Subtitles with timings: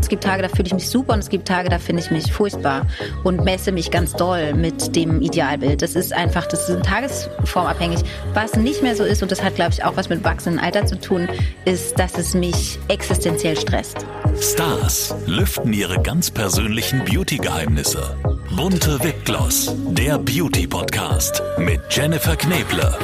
[0.00, 2.10] Es gibt Tage, da fühle ich mich super und es gibt Tage, da finde ich
[2.10, 2.86] mich furchtbar
[3.24, 5.82] und messe mich ganz doll mit dem Idealbild.
[5.82, 8.00] Das ist einfach, das ist tagesformabhängig.
[8.34, 10.86] Was nicht mehr so ist, und das hat, glaube ich, auch was mit wachsendem Alter
[10.86, 11.28] zu tun,
[11.64, 14.06] ist, dass es mich existenziell stresst.
[14.40, 18.16] Stars lüften ihre ganz persönlichen Beauty-Geheimnisse.
[18.56, 22.96] Bunte Wipgloss, der Beauty-Podcast mit Jennifer Kneble.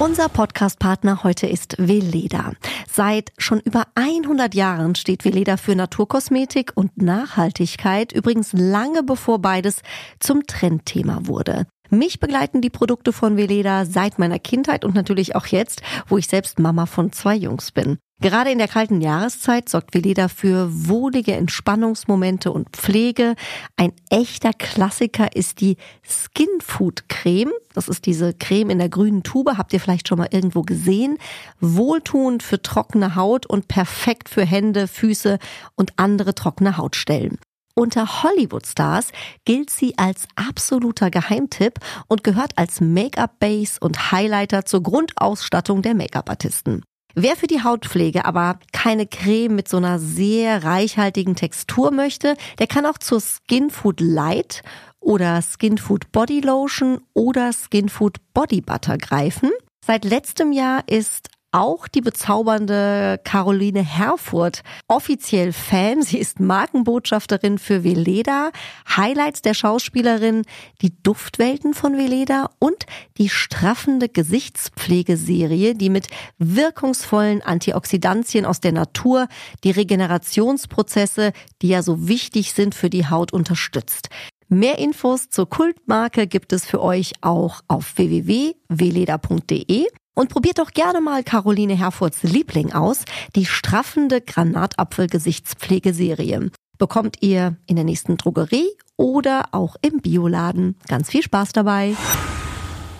[0.00, 2.52] Unser Podcast-Partner heute ist Veleda.
[2.90, 9.82] Seit schon über 100 Jahren steht Veleda für Naturkosmetik und Nachhaltigkeit, übrigens lange bevor beides
[10.18, 11.66] zum Trendthema wurde.
[11.98, 16.26] Mich begleiten die Produkte von Veleda seit meiner Kindheit und natürlich auch jetzt, wo ich
[16.26, 17.98] selbst Mama von zwei Jungs bin.
[18.20, 23.34] Gerade in der kalten Jahreszeit sorgt Veleda für wohlige Entspannungsmomente und Pflege.
[23.76, 27.52] Ein echter Klassiker ist die Skin Food Creme.
[27.74, 29.58] Das ist diese Creme in der grünen Tube.
[29.58, 31.18] Habt ihr vielleicht schon mal irgendwo gesehen?
[31.60, 35.38] Wohltuend für trockene Haut und perfekt für Hände, Füße
[35.74, 37.38] und andere trockene Hautstellen.
[37.76, 39.08] Unter Hollywood-Stars
[39.44, 46.82] gilt sie als absoluter Geheimtipp und gehört als Make-up-Base und Highlighter zur Grundausstattung der Make-up-Artisten.
[47.16, 52.68] Wer für die Hautpflege aber keine Creme mit so einer sehr reichhaltigen Textur möchte, der
[52.68, 54.62] kann auch zur Skin Food Light
[55.00, 59.50] oder Skin Food Body Lotion oder Skin Food Body Butter greifen.
[59.84, 66.02] Seit letztem Jahr ist auch die bezaubernde Caroline Herfurth offiziell Fan.
[66.02, 68.50] Sie ist Markenbotschafterin für Veleda,
[68.96, 70.42] Highlights der Schauspielerin,
[70.82, 72.86] die Duftwelten von Veleda und
[73.18, 79.28] die straffende Gesichtspflegeserie, die mit wirkungsvollen Antioxidantien aus der Natur
[79.62, 81.32] die Regenerationsprozesse,
[81.62, 84.08] die ja so wichtig sind für die Haut, unterstützt.
[84.48, 89.86] Mehr Infos zur Kultmarke gibt es für euch auch auf www.veleda.de.
[90.14, 96.50] Und probiert doch gerne mal Caroline Herfurts Liebling aus, die straffende Granatapfel-Gesichtspflegeserie.
[96.78, 100.76] Bekommt ihr in der nächsten Drogerie oder auch im Bioladen.
[100.86, 101.96] Ganz viel Spaß dabei.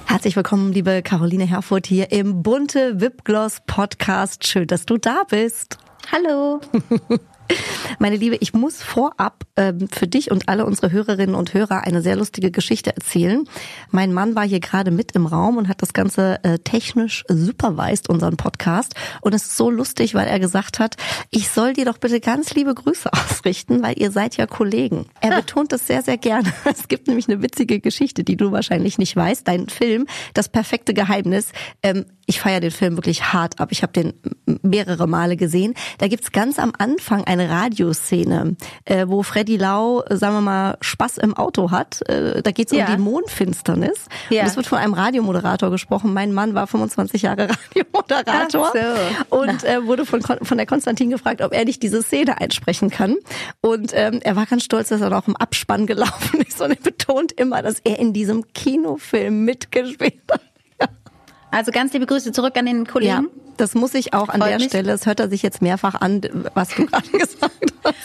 [0.06, 4.46] Herzlich willkommen, liebe Caroline Herfurt hier im bunte Wipgloss Podcast.
[4.46, 5.78] Schön, dass du da bist.
[6.12, 6.60] Hallo.
[7.98, 12.02] Meine Liebe, ich muss vorab ähm, für dich und alle unsere Hörerinnen und Hörer eine
[12.02, 13.44] sehr lustige Geschichte erzählen.
[13.90, 18.08] Mein Mann war hier gerade mit im Raum und hat das Ganze äh, technisch supervised,
[18.08, 18.94] unseren Podcast.
[19.20, 20.96] Und es ist so lustig, weil er gesagt hat,
[21.30, 25.06] ich soll dir doch bitte ganz liebe Grüße ausrichten, weil ihr seid ja Kollegen.
[25.20, 26.52] Er betont es sehr, sehr gerne.
[26.64, 29.46] Es gibt nämlich eine witzige Geschichte, die du wahrscheinlich nicht weißt.
[29.46, 31.52] Dein Film, Das perfekte Geheimnis,
[31.82, 33.68] ähm, ich feiere den Film wirklich hart ab.
[33.70, 34.14] Ich habe den
[34.62, 35.74] mehrere Male gesehen.
[35.98, 40.78] Da gibt's ganz am Anfang eine Radioszene, äh, wo Freddy Lau, äh, sagen wir mal,
[40.80, 42.02] Spaß im Auto hat.
[42.08, 42.86] Äh, da geht's ja.
[42.86, 44.06] um die Mondfinsternis.
[44.30, 44.42] Ja.
[44.42, 46.12] Und es wird von einem Radiomoderator gesprochen.
[46.12, 49.36] Mein Mann war 25 Jahre Radiomoderator so.
[49.36, 53.16] und äh, wurde von, von der Konstantin gefragt, ob er nicht diese Szene einsprechen kann.
[53.60, 56.76] Und ähm, er war ganz stolz, dass er auch im Abspann gelaufen ist und er
[56.76, 60.40] betont immer, dass er in diesem Kinofilm mitgespielt hat.
[61.54, 63.10] Also ganz liebe Grüße zurück an den Kollegen.
[63.12, 63.22] Ja,
[63.56, 64.66] das muss ich auch an Freut der mich.
[64.68, 64.90] Stelle.
[64.90, 66.20] Das hört er sich jetzt mehrfach an,
[66.54, 67.96] was du gerade gesagt hast.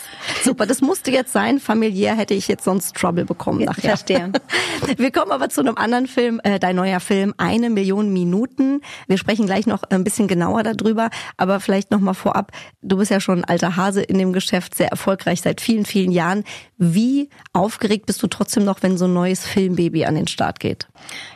[0.44, 1.58] Super, das musste jetzt sein.
[1.58, 3.96] Familiär hätte ich jetzt sonst Trouble bekommen nachher.
[3.96, 4.32] Verstehe.
[4.96, 8.82] Wir kommen aber zu einem anderen Film, äh, dein neuer Film, Eine Million Minuten.
[9.08, 12.52] Wir sprechen gleich noch ein bisschen genauer darüber, aber vielleicht noch mal vorab.
[12.82, 16.12] Du bist ja schon ein alter Hase in dem Geschäft, sehr erfolgreich seit vielen, vielen
[16.12, 16.44] Jahren.
[16.78, 20.86] Wie aufgeregt bist du trotzdem noch, wenn so ein neues Filmbaby an den Start geht?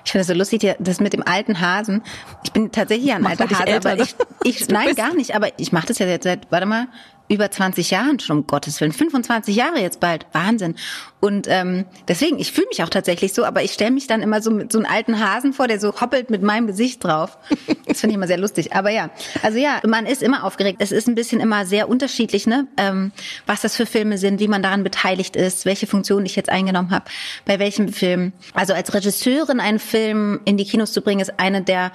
[0.04, 2.02] Ich finde das so lustig, das mit dem alten Hasen.
[2.44, 5.88] Ich bin tatsächlich ein alter Hase, aber ich, ich nein, gar nicht, aber ich mache
[5.88, 6.86] das ja jetzt seit, warte mal,
[7.28, 10.74] über 20 Jahren schon, um Gottes Willen, 25 Jahre jetzt bald, Wahnsinn.
[11.20, 14.42] Und ähm, deswegen, ich fühle mich auch tatsächlich so, aber ich stelle mich dann immer
[14.42, 17.38] so mit so einem alten Hasen vor, der so hoppelt mit meinem Gesicht drauf.
[17.86, 18.74] Das finde ich immer sehr lustig.
[18.74, 19.10] Aber ja,
[19.42, 20.78] also ja, man ist immer aufgeregt.
[20.80, 23.12] Es ist ein bisschen immer sehr unterschiedlich, ne, ähm,
[23.46, 26.90] was das für Filme sind, wie man daran beteiligt ist, welche Funktion ich jetzt eingenommen
[26.90, 27.06] habe,
[27.44, 28.32] bei welchem Film.
[28.52, 31.92] Also als Regisseurin einen Film in die Kinos zu bringen, ist eine der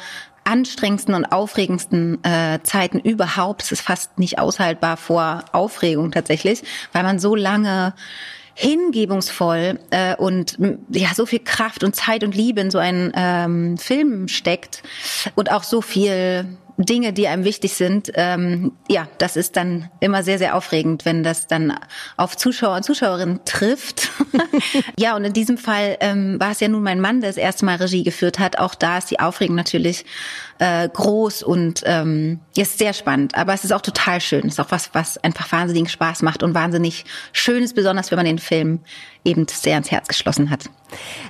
[0.49, 3.61] anstrengendsten und aufregendsten äh, Zeiten überhaupt.
[3.61, 7.93] Es ist fast nicht aushaltbar vor Aufregung tatsächlich, weil man so lange
[8.55, 10.57] hingebungsvoll äh, und
[10.89, 14.83] ja so viel Kraft und Zeit und Liebe in so einen ähm, Film steckt
[15.35, 20.23] und auch so viel Dinge, die einem wichtig sind, ähm, ja, das ist dann immer
[20.23, 21.77] sehr, sehr aufregend, wenn das dann
[22.15, 24.09] auf Zuschauer und Zuschauerinnen trifft.
[24.97, 27.65] ja, und in diesem Fall ähm, war es ja nun mein Mann, der das erste
[27.65, 28.59] Mal Regie geführt hat.
[28.59, 30.05] Auch da ist die Aufregung natürlich
[30.59, 33.35] äh, groß und ähm, ist sehr spannend.
[33.35, 34.45] Aber es ist auch total schön.
[34.45, 38.17] Es ist auch was, was einfach wahnsinnigen Spaß macht und wahnsinnig schön ist, besonders wenn
[38.17, 38.81] man den Film
[39.23, 40.69] eben sehr ans Herz geschlossen hat.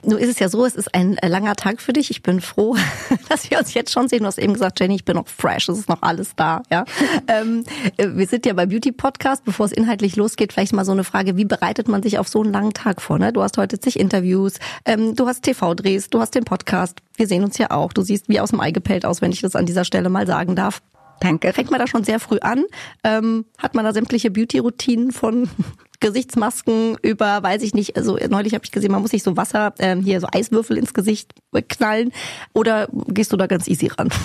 [0.03, 2.11] Nun ist es ja so, es ist ein äh, langer Tag für dich.
[2.11, 2.75] Ich bin froh,
[3.29, 4.19] dass wir uns jetzt schon sehen.
[4.19, 6.63] Du hast eben gesagt, Jenny, ich bin noch fresh, es ist noch alles da.
[6.71, 6.85] Ja,
[7.27, 7.63] ähm,
[7.97, 9.45] äh, wir sind ja bei Beauty Podcast.
[9.45, 12.41] Bevor es inhaltlich losgeht, vielleicht mal so eine Frage: Wie bereitet man sich auf so
[12.41, 13.19] einen langen Tag vor?
[13.19, 13.33] Ne?
[13.33, 14.53] Du hast heute zig Interviews,
[14.85, 17.01] ähm, du hast TV-Drehs, du hast den Podcast.
[17.19, 17.91] Wir sehen uns ja auch.
[17.91, 20.25] Du siehst wie aus dem Ei gepellt aus, wenn ich das an dieser Stelle mal
[20.25, 20.81] sagen darf.
[21.19, 21.51] Danke.
[21.51, 22.63] Fängt man da schon sehr früh an?
[23.03, 25.49] Ähm, hat man da sämtliche Beauty-Routinen von
[25.99, 29.73] Gesichtsmasken über, weiß ich nicht, also neulich habe ich gesehen, man muss sich so Wasser,
[29.79, 31.33] ähm, hier so Eiswürfel ins Gesicht
[31.67, 32.13] knallen
[32.53, 34.09] oder gehst du da ganz easy ran?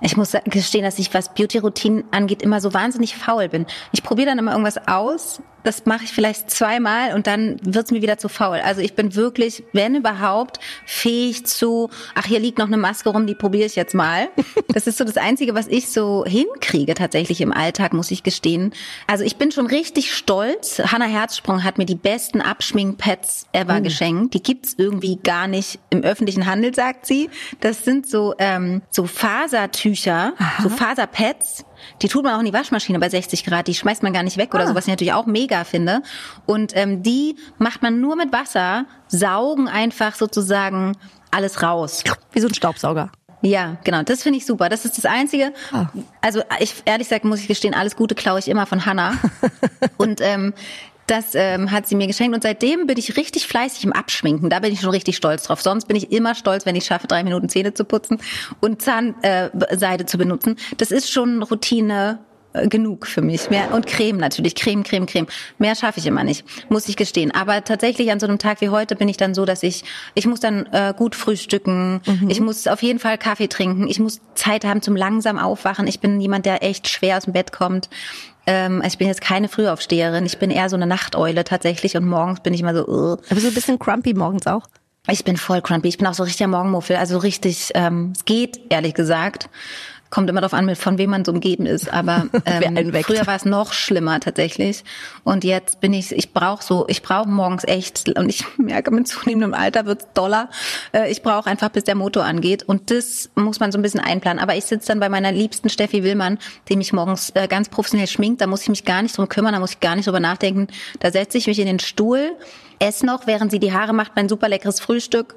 [0.00, 3.66] Ich muss gestehen, dass ich, was Beauty-Routinen angeht, immer so wahnsinnig faul bin.
[3.90, 8.00] Ich probiere dann immer irgendwas aus, das mache ich vielleicht zweimal und dann wird's mir
[8.00, 8.56] wieder zu faul.
[8.56, 13.26] Also ich bin wirklich, wenn überhaupt, fähig zu, ach, hier liegt noch eine Maske rum,
[13.26, 14.28] die probiere ich jetzt mal.
[14.74, 18.72] Das ist so das Einzige, was ich so hinkriege tatsächlich im Alltag, muss ich gestehen.
[19.06, 20.78] Also ich bin schon richtig stolz.
[20.78, 23.82] Hanna Herzsprung hat mir die besten Abschminkpads ever oh.
[23.82, 24.34] geschenkt.
[24.34, 27.28] Die gibt's irgendwie gar nicht im öffentlichen Handel, sagt sie.
[27.60, 30.62] Das sind so, ähm, so Fasertücher, Aha.
[30.62, 31.64] so Faserpads
[32.02, 34.36] die tut man auch in die Waschmaschine bei 60 Grad, die schmeißt man gar nicht
[34.36, 34.66] weg oder ah.
[34.68, 36.02] so, was ich natürlich auch mega finde.
[36.46, 40.96] Und ähm, die macht man nur mit Wasser, saugen einfach sozusagen
[41.30, 42.04] alles raus.
[42.32, 43.10] Wie so ein Staubsauger.
[43.40, 44.02] Ja, genau.
[44.02, 44.68] Das finde ich super.
[44.68, 45.52] Das ist das Einzige.
[45.72, 45.86] Ah.
[46.20, 49.14] Also ich ehrlich gesagt muss ich gestehen, alles Gute klaue ich immer von Hannah.
[49.96, 50.54] und ähm,
[51.10, 54.50] das ähm, hat sie mir geschenkt und seitdem bin ich richtig fleißig im Abschminken.
[54.50, 55.60] Da bin ich schon richtig stolz drauf.
[55.60, 58.18] Sonst bin ich immer stolz, wenn ich schaffe, drei Minuten Zähne zu putzen
[58.60, 60.56] und Zahnseide äh, zu benutzen.
[60.76, 62.20] Das ist schon Routine
[62.68, 63.50] genug für mich.
[63.50, 65.26] Mehr und Creme natürlich, Creme, Creme, Creme.
[65.58, 67.30] Mehr schaffe ich immer nicht, muss ich gestehen.
[67.32, 69.84] Aber tatsächlich an so einem Tag wie heute bin ich dann so, dass ich
[70.14, 72.00] ich muss dann äh, gut frühstücken.
[72.06, 72.30] Mhm.
[72.30, 73.88] Ich muss auf jeden Fall Kaffee trinken.
[73.88, 75.86] Ich muss Zeit haben zum langsam aufwachen.
[75.86, 77.88] Ich bin jemand, der echt schwer aus dem Bett kommt.
[78.46, 80.24] Ähm, ich bin jetzt keine Frühaufsteherin.
[80.24, 82.86] Ich bin eher so eine Nachteule tatsächlich und morgens bin ich immer so.
[82.88, 83.16] Uh.
[83.30, 84.62] Aber so ein bisschen crumpy morgens auch.
[85.10, 85.88] Ich bin voll crumpy.
[85.88, 86.96] Ich bin auch so richtiger Morgenmuffel.
[86.96, 89.48] Also richtig, ähm, es geht, ehrlich gesagt.
[90.10, 91.92] Kommt immer darauf an, von wem man so umgeben ist.
[91.92, 94.84] Aber ähm, früher war es noch schlimmer tatsächlich.
[95.24, 99.08] Und jetzt bin ich, ich brauche so, ich brauche morgens echt, und ich merke, mit
[99.08, 100.48] zunehmendem Alter wird's doller.
[100.92, 102.62] Äh, ich brauche einfach, bis der Motor angeht.
[102.62, 104.42] Und das muss man so ein bisschen einplanen.
[104.42, 106.38] Aber ich sitze dann bei meiner liebsten Steffi Willmann,
[106.68, 108.40] die mich morgens äh, ganz professionell schminkt.
[108.40, 110.68] Da muss ich mich gar nicht drum kümmern, da muss ich gar nicht drüber nachdenken.
[111.00, 112.36] Da setze ich mich in den Stuhl,
[112.78, 115.34] esse noch, während sie die Haare macht, mein super leckeres Frühstück,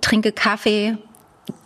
[0.00, 0.96] trinke Kaffee,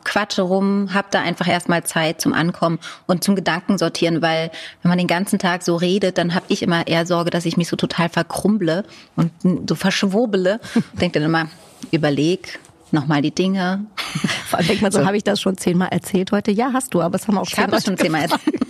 [0.04, 4.50] quatsche rum, hab da einfach erstmal Zeit zum Ankommen und zum Gedanken sortieren, weil
[4.82, 7.56] wenn man den ganzen Tag so redet, dann habe ich immer eher Sorge, dass ich
[7.56, 8.84] mich so total verkrumble
[9.16, 9.32] und
[9.68, 10.60] so verschwurbele.
[11.00, 11.48] Denk dann immer,
[11.90, 12.58] überleg,
[12.92, 13.86] nochmal die Dinge.
[14.46, 15.06] Vor allem denkt man so, so.
[15.06, 16.50] habe ich das schon zehnmal erzählt heute?
[16.50, 18.60] Ja, hast du, aber es haben auch ich habe schon zehnmal erzählt.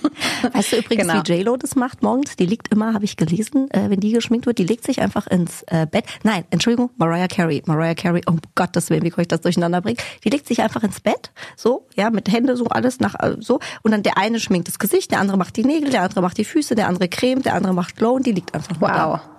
[0.52, 1.22] Weißt du übrigens, genau.
[1.24, 2.36] wie JLo das macht morgens?
[2.36, 5.26] Die liegt immer, habe ich gelesen, äh, wenn die geschminkt wird, die legt sich einfach
[5.26, 6.04] ins äh, Bett.
[6.22, 7.62] Nein, Entschuldigung, Mariah Carey.
[7.66, 9.98] Mariah Carey, um Gottes Willen, wie kann ich das durcheinander bringen?
[10.24, 13.60] Die legt sich einfach ins Bett, so, ja, mit Hände so alles nach äh, so.
[13.82, 16.38] Und dann der eine schminkt das Gesicht, der andere macht die Nägel, der andere macht
[16.38, 18.88] die Füße, der andere Creme, der andere macht Glow und die liegt einfach wow.
[18.88, 19.31] da.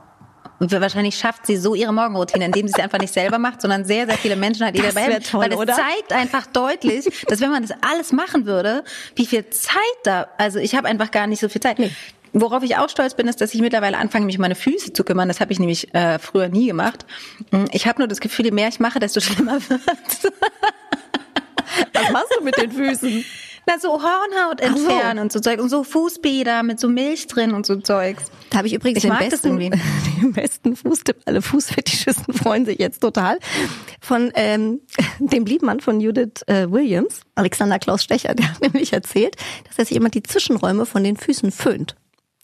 [0.60, 3.86] Und wahrscheinlich schafft sie so ihre Morgenroutine, indem sie es einfach nicht selber macht, sondern
[3.86, 5.24] sehr, sehr viele Menschen halt ihr dabei helfen.
[5.32, 5.74] Toll, Weil es oder?
[5.74, 8.84] zeigt einfach deutlich, dass wenn man das alles machen würde,
[9.16, 9.74] wie viel Zeit
[10.04, 11.80] da, also ich habe einfach gar nicht so viel Zeit.
[11.80, 11.92] Nee.
[12.36, 15.04] Worauf ich auch stolz bin, ist, dass ich mittlerweile anfange, mich um meine Füße zu
[15.04, 15.28] kümmern.
[15.28, 17.06] Das habe ich nämlich äh, früher nie gemacht.
[17.52, 19.82] Hm, ich habe nur das Gefühl, je mehr ich mache, desto schlimmer wird.
[21.94, 23.24] Was machst du mit den Füßen?
[23.66, 25.22] Na, so Hornhaut entfernen so.
[25.22, 25.60] und so Zeug.
[25.62, 28.26] Und so Fußbäder mit so Milch drin und so Zeugs.
[28.50, 29.58] Da habe ich übrigens ich den, besten,
[30.22, 31.18] den besten Fußtipp.
[31.26, 33.40] Alle Fußfetischisten freuen sich jetzt total.
[34.02, 34.82] Von ähm,
[35.20, 39.86] dem Liebmann von Judith äh, Williams, Alexander Klaus Stecher, der hat nämlich erzählt, dass er
[39.86, 41.96] sich immer die Zwischenräume von den Füßen föhnt.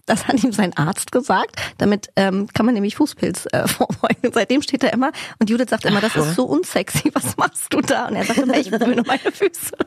[0.06, 1.58] Das hat ihm sein Arzt gesagt.
[1.78, 4.32] Damit ähm, kann man nämlich Fußpilz äh, vorbeugen.
[4.34, 7.12] Seitdem steht er immer und Judith sagt immer, das ist so unsexy.
[7.14, 8.08] Was machst du da?
[8.08, 9.78] Und er sagt immer, ich föhne meine Füße.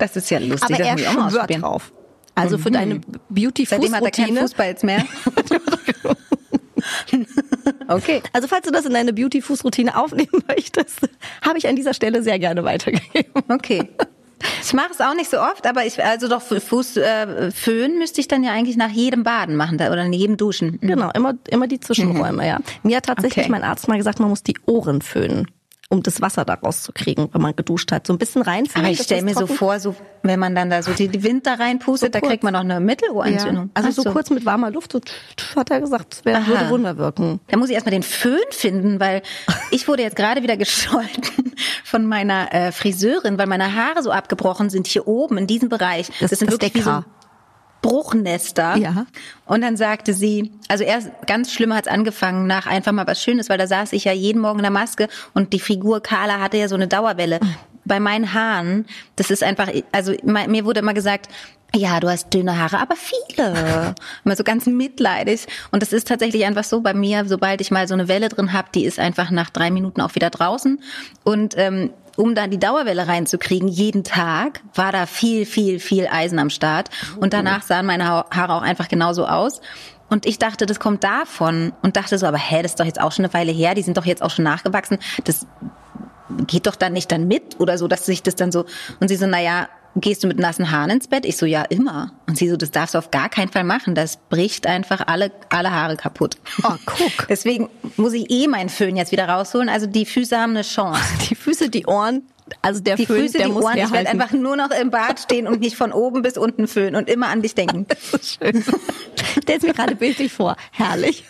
[0.00, 0.74] Das ist ja lustig.
[0.74, 1.92] Aber er schwört drauf.
[2.34, 3.02] Also für deine mhm.
[3.28, 5.04] beauty Seitdem hat er keinen Fußball jetzt mehr.
[7.88, 8.22] okay.
[8.32, 11.00] Also falls du das in deine Beauty-Fußroutine aufnehmen möchtest,
[11.42, 13.42] habe ich an dieser Stelle sehr gerne weitergegeben.
[13.48, 13.90] Okay.
[14.62, 18.22] Ich mache es auch nicht so oft, aber ich also doch Fuß äh, föhnen müsste
[18.22, 20.78] ich dann ja eigentlich nach jedem Baden machen da, oder in jedem Duschen.
[20.80, 20.88] Mhm.
[20.88, 22.48] Genau, immer immer die Zwischenräume, mhm.
[22.48, 22.58] ja.
[22.82, 23.52] Mir hat tatsächlich okay.
[23.52, 25.46] mein Arzt mal gesagt, man muss die Ohren föhnen.
[25.92, 28.06] Um das Wasser da rauszukriegen, wenn man geduscht hat.
[28.06, 28.86] So ein bisschen reinfühlen.
[28.86, 31.54] Aber ich stelle mir so vor, so wenn man dann da so die Wind da
[31.54, 33.64] reinpustet, so da kriegt man noch eine Mittelohrentzündung.
[33.64, 33.70] Ja.
[33.74, 35.00] Also so, so, kurz mit warmer Luft, so
[35.56, 37.40] hat er gesagt, das wär, würde Wunder wirken.
[37.48, 39.22] Da muss ich erstmal den Föhn finden, weil
[39.72, 41.54] ich wurde jetzt gerade wieder gescholten
[41.84, 46.06] von meiner äh, Friseurin, weil meine Haare so abgebrochen sind hier oben in diesem Bereich.
[46.20, 47.02] Das, das sind das wirklich wie so
[47.82, 48.76] Bruchnester.
[48.76, 49.06] Ja.
[49.46, 53.48] Und dann sagte sie, also erst ganz schlimm hat's angefangen nach einfach mal was Schönes,
[53.48, 56.56] weil da saß ich ja jeden Morgen in der Maske und die Figur Carla hatte
[56.56, 57.40] ja so eine Dauerwelle.
[57.84, 61.28] Bei meinen Haaren, das ist einfach, also mir wurde immer gesagt,
[61.74, 63.94] ja, du hast dünne Haare, aber viele.
[64.24, 65.46] Immer so ganz mitleidig.
[65.70, 68.52] Und das ist tatsächlich einfach so bei mir, sobald ich mal so eine Welle drin
[68.52, 70.82] habe, die ist einfach nach drei Minuten auch wieder draußen.
[71.22, 76.38] Und ähm, um da die Dauerwelle reinzukriegen, jeden Tag, war da viel, viel, viel Eisen
[76.38, 76.90] am Start.
[77.16, 79.60] Und danach sahen meine Haare auch einfach genauso aus.
[80.08, 81.72] Und ich dachte, das kommt davon.
[81.82, 83.82] Und dachte so, aber hä, das ist doch jetzt auch schon eine Weile her, die
[83.82, 84.98] sind doch jetzt auch schon nachgewachsen.
[85.24, 85.46] Das
[86.46, 88.66] geht doch dann nicht dann mit oder so, dass sich das dann so.
[89.00, 91.24] Und sie so, naja, gehst du mit nassen Haaren ins Bett?
[91.26, 92.12] Ich so, ja, immer.
[92.28, 93.94] Und sie so, das darfst du auf gar keinen Fall machen.
[93.94, 96.36] Das bricht einfach alle, alle Haare kaputt.
[96.62, 97.26] Oh, guck.
[97.28, 99.68] Deswegen muss ich eh meinen Föhn jetzt wieder rausholen.
[99.68, 101.00] Also die Füße haben eine Chance.
[101.30, 102.22] Die Füße, die Ohren,
[102.62, 104.90] also der die Föhn, Füße, der die muss Ohren, ich werde einfach nur noch im
[104.90, 107.86] Bad stehen und mich von oben bis unten föhnen und immer an dich denken.
[108.10, 108.64] Das ist schön.
[109.42, 110.56] Stell's mir gerade bildlich vor.
[110.72, 111.24] Herrlich.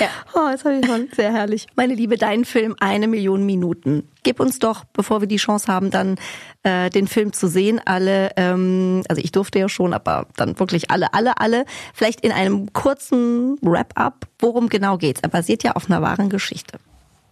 [0.00, 0.08] Ja.
[0.34, 1.08] Oh, das habe ich schon.
[1.14, 1.66] Sehr herrlich.
[1.76, 4.08] Meine Liebe, dein Film Eine Million Minuten.
[4.22, 6.16] Gib uns doch, bevor wir die Chance haben, dann
[6.62, 10.90] äh, den Film zu sehen, alle, ähm, also ich durfte ja schon, aber dann wirklich
[10.90, 15.20] alle, alle, alle, vielleicht in einem kurzen Wrap-up, worum genau geht's.
[15.20, 16.78] Er basiert ja auf einer wahren Geschichte.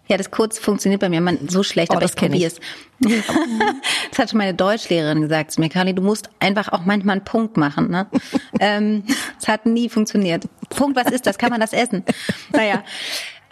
[0.09, 2.29] Ja, das kurz funktioniert bei mir man, so schlecht, Oh, aber das ich ich.
[2.29, 2.61] probier's.
[4.11, 7.25] das hat schon meine Deutschlehrerin gesagt zu mir, Carly, du musst einfach auch manchmal einen
[7.25, 7.91] Punkt machen.
[7.91, 8.07] Ne?
[8.61, 9.05] ähm,
[9.41, 10.45] es hat nie funktioniert.
[10.71, 11.39] Punkt, was ist das?
[11.39, 12.05] Kann man das essen?
[12.53, 12.83] Naja.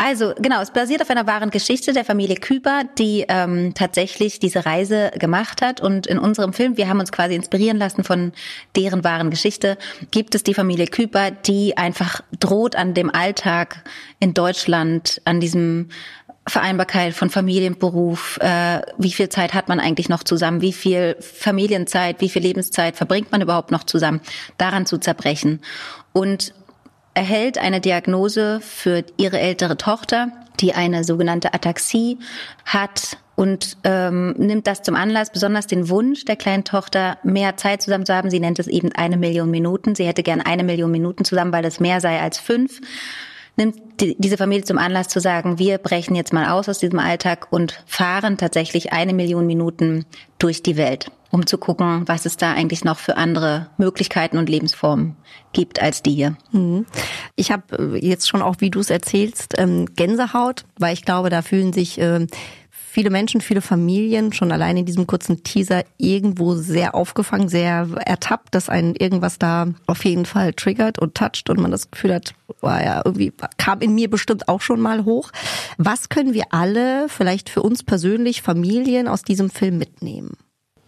[0.03, 4.65] Also genau, es basiert auf einer wahren Geschichte der Familie Küber, die ähm, tatsächlich diese
[4.65, 5.83] Reise gemacht hat.
[5.83, 8.33] Und in unserem Film, wir haben uns quasi inspirieren lassen von
[8.77, 9.77] deren wahren Geschichte,
[10.11, 13.85] gibt es die Familie Küber, die einfach droht an dem Alltag
[14.21, 15.91] in Deutschland, an diesem
[16.47, 20.73] Vereinbarkeit von Familie und Beruf, äh, wie viel Zeit hat man eigentlich noch zusammen, wie
[20.73, 24.21] viel Familienzeit, wie viel Lebenszeit verbringt man überhaupt noch zusammen,
[24.59, 25.61] daran zu zerbrechen.
[26.13, 26.55] Und
[27.15, 30.29] erhält eine Diagnose für ihre ältere Tochter,
[30.61, 32.19] die eine sogenannte Ataxie
[32.65, 37.81] hat und ähm, nimmt das zum Anlass, besonders den Wunsch der kleinen Tochter, mehr Zeit
[37.81, 38.31] zusammen zu haben.
[38.31, 39.95] Sie nennt es eben eine Million Minuten.
[39.95, 42.81] Sie hätte gern eine Million Minuten zusammen, weil es mehr sei als fünf
[43.57, 46.99] nimmt die, diese Familie zum Anlass zu sagen, wir brechen jetzt mal aus aus diesem
[46.99, 50.07] Alltag und fahren tatsächlich eine Million Minuten
[50.39, 54.49] durch die Welt, um zu gucken, was es da eigentlich noch für andere Möglichkeiten und
[54.49, 55.17] Lebensformen
[55.53, 56.37] gibt als die hier.
[57.37, 61.43] Ich habe jetzt schon auch, wie du es erzählst, ähm, Gänsehaut, weil ich glaube, da
[61.43, 62.29] fühlen sich ähm,
[62.91, 68.55] viele Menschen, viele Familien schon allein in diesem kurzen Teaser irgendwo sehr aufgefangen, sehr ertappt,
[68.55, 72.35] dass einen irgendwas da auf jeden Fall triggert und toucht und man das Gefühl hat,
[72.61, 75.31] war ja irgendwie kam in mir bestimmt auch schon mal hoch.
[75.79, 80.37] Was können wir alle, vielleicht für uns persönlich, Familien aus diesem Film mitnehmen?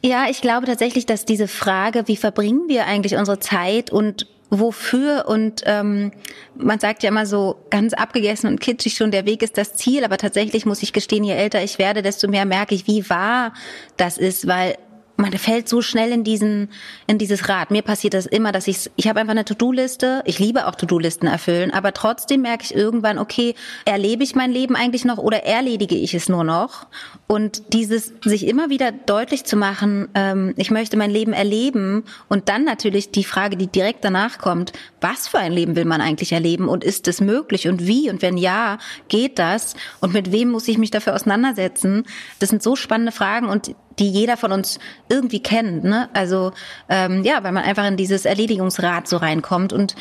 [0.04, 5.25] Ja, ich glaube tatsächlich, dass diese Frage, wie verbringen wir eigentlich unsere Zeit und wofür?
[5.26, 6.12] Und ähm,
[6.54, 10.04] man sagt ja immer so ganz abgegessen und kitschig schon, der Weg ist das Ziel,
[10.04, 13.54] aber tatsächlich muss ich gestehen, je älter ich werde, desto mehr merke ich, wie wahr
[13.97, 14.76] das ist, weil
[15.22, 16.68] man fällt so schnell in diesen
[17.06, 17.70] in dieses Rad.
[17.70, 20.22] Mir passiert das immer, dass ich ich habe einfach eine To-Do-Liste.
[20.26, 23.54] Ich liebe auch To-Do-Listen erfüllen, aber trotzdem merke ich irgendwann, okay,
[23.86, 26.86] erlebe ich mein Leben eigentlich noch oder erledige ich es nur noch?
[27.26, 32.48] Und dieses sich immer wieder deutlich zu machen, ähm, ich möchte mein Leben erleben und
[32.48, 36.32] dann natürlich die Frage, die direkt danach kommt, was für ein Leben will man eigentlich
[36.32, 40.50] erleben und ist es möglich und wie und wenn ja, geht das und mit wem
[40.50, 42.04] muss ich mich dafür auseinandersetzen?
[42.40, 45.84] Das sind so spannende Fragen und die jeder von uns irgendwie kennt.
[45.84, 46.08] Ne?
[46.12, 46.52] Also
[46.88, 49.72] ähm, ja, weil man einfach in dieses Erledigungsrad so reinkommt.
[49.72, 49.94] Und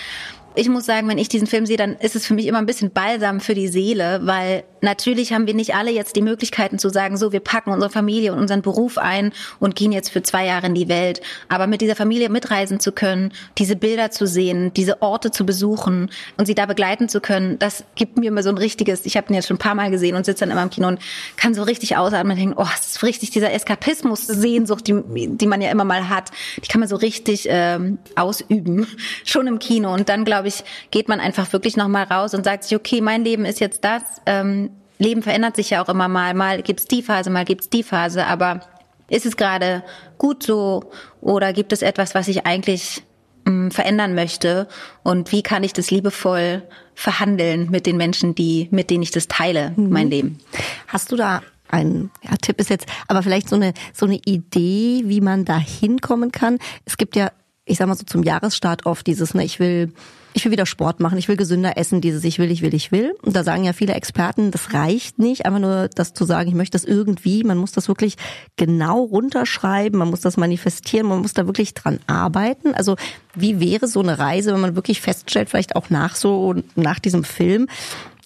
[0.55, 2.65] ich muss sagen, wenn ich diesen Film sehe, dann ist es für mich immer ein
[2.65, 6.89] bisschen Balsam für die Seele, weil natürlich haben wir nicht alle jetzt die Möglichkeiten zu
[6.89, 10.45] sagen, so, wir packen unsere Familie und unseren Beruf ein und gehen jetzt für zwei
[10.45, 11.21] Jahre in die Welt.
[11.47, 16.09] Aber mit dieser Familie mitreisen zu können, diese Bilder zu sehen, diese Orte zu besuchen
[16.37, 19.27] und sie da begleiten zu können, das gibt mir immer so ein richtiges, ich habe
[19.29, 20.99] ihn jetzt schon ein paar Mal gesehen und sitze dann immer im Kino und
[21.37, 25.01] kann so richtig ausatmen und denken, oh, es ist richtig dieser Eskapismus-Sehnsucht, die,
[25.37, 26.31] die man ja immer mal hat,
[26.63, 28.87] die kann man so richtig ähm, ausüben,
[29.25, 29.93] schon im Kino.
[29.93, 33.23] Und dann, glaube ich, geht man einfach wirklich nochmal raus und sagt sich, okay, mein
[33.23, 34.70] Leben ist jetzt das, ähm,
[35.01, 36.33] Leben verändert sich ja auch immer mal.
[36.33, 38.25] Mal gibt's die Phase, mal gibt's die Phase.
[38.27, 38.61] Aber
[39.09, 39.83] ist es gerade
[40.17, 43.03] gut so oder gibt es etwas, was ich eigentlich
[43.45, 44.67] mh, verändern möchte
[45.03, 46.63] und wie kann ich das liebevoll
[46.95, 49.89] verhandeln mit den Menschen, die, mit denen ich das teile, mhm.
[49.89, 50.39] mein Leben.
[50.87, 55.03] Hast du da ein ja, Tipp ist jetzt, aber vielleicht so eine so eine Idee,
[55.05, 56.59] wie man da hinkommen kann.
[56.85, 57.31] Es gibt ja,
[57.65, 59.93] ich sag mal so zum Jahresstart oft dieses, ne, ich will
[60.33, 62.91] ich will wieder Sport machen, ich will gesünder essen, dieses ich will, ich will, ich
[62.91, 63.13] will.
[63.21, 66.55] Und da sagen ja viele Experten, das reicht nicht, einfach nur das zu sagen, ich
[66.55, 67.43] möchte das irgendwie.
[67.43, 68.15] Man muss das wirklich
[68.55, 72.73] genau runterschreiben, man muss das manifestieren, man muss da wirklich dran arbeiten.
[72.73, 72.95] Also
[73.35, 77.23] wie wäre so eine Reise, wenn man wirklich feststellt, vielleicht auch nach so, nach diesem
[77.23, 77.67] Film,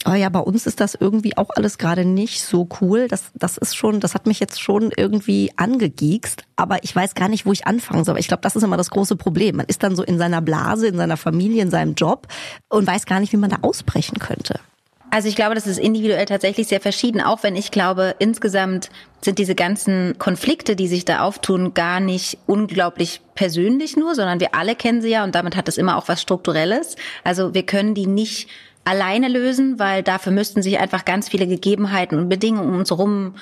[0.05, 3.07] aber ja, bei uns ist das irgendwie auch alles gerade nicht so cool.
[3.07, 6.43] Das, das ist schon, das hat mich jetzt schon irgendwie angegiekst.
[6.55, 8.19] Aber ich weiß gar nicht, wo ich anfangen soll.
[8.19, 9.55] Ich glaube, das ist immer das große Problem.
[9.55, 12.27] Man ist dann so in seiner Blase, in seiner Familie, in seinem Job
[12.69, 14.59] und weiß gar nicht, wie man da ausbrechen könnte.
[15.09, 18.89] Also ich glaube, das ist individuell tatsächlich sehr verschieden, auch wenn ich glaube, insgesamt
[19.21, 24.53] sind diese ganzen Konflikte, die sich da auftun, gar nicht unglaublich persönlich nur, sondern wir
[24.53, 26.95] alle kennen sie ja und damit hat es immer auch was Strukturelles.
[27.23, 28.49] Also wir können die nicht
[28.85, 33.35] alleine lösen, weil dafür müssten sich einfach ganz viele Gegebenheiten und Bedingungen um uns herum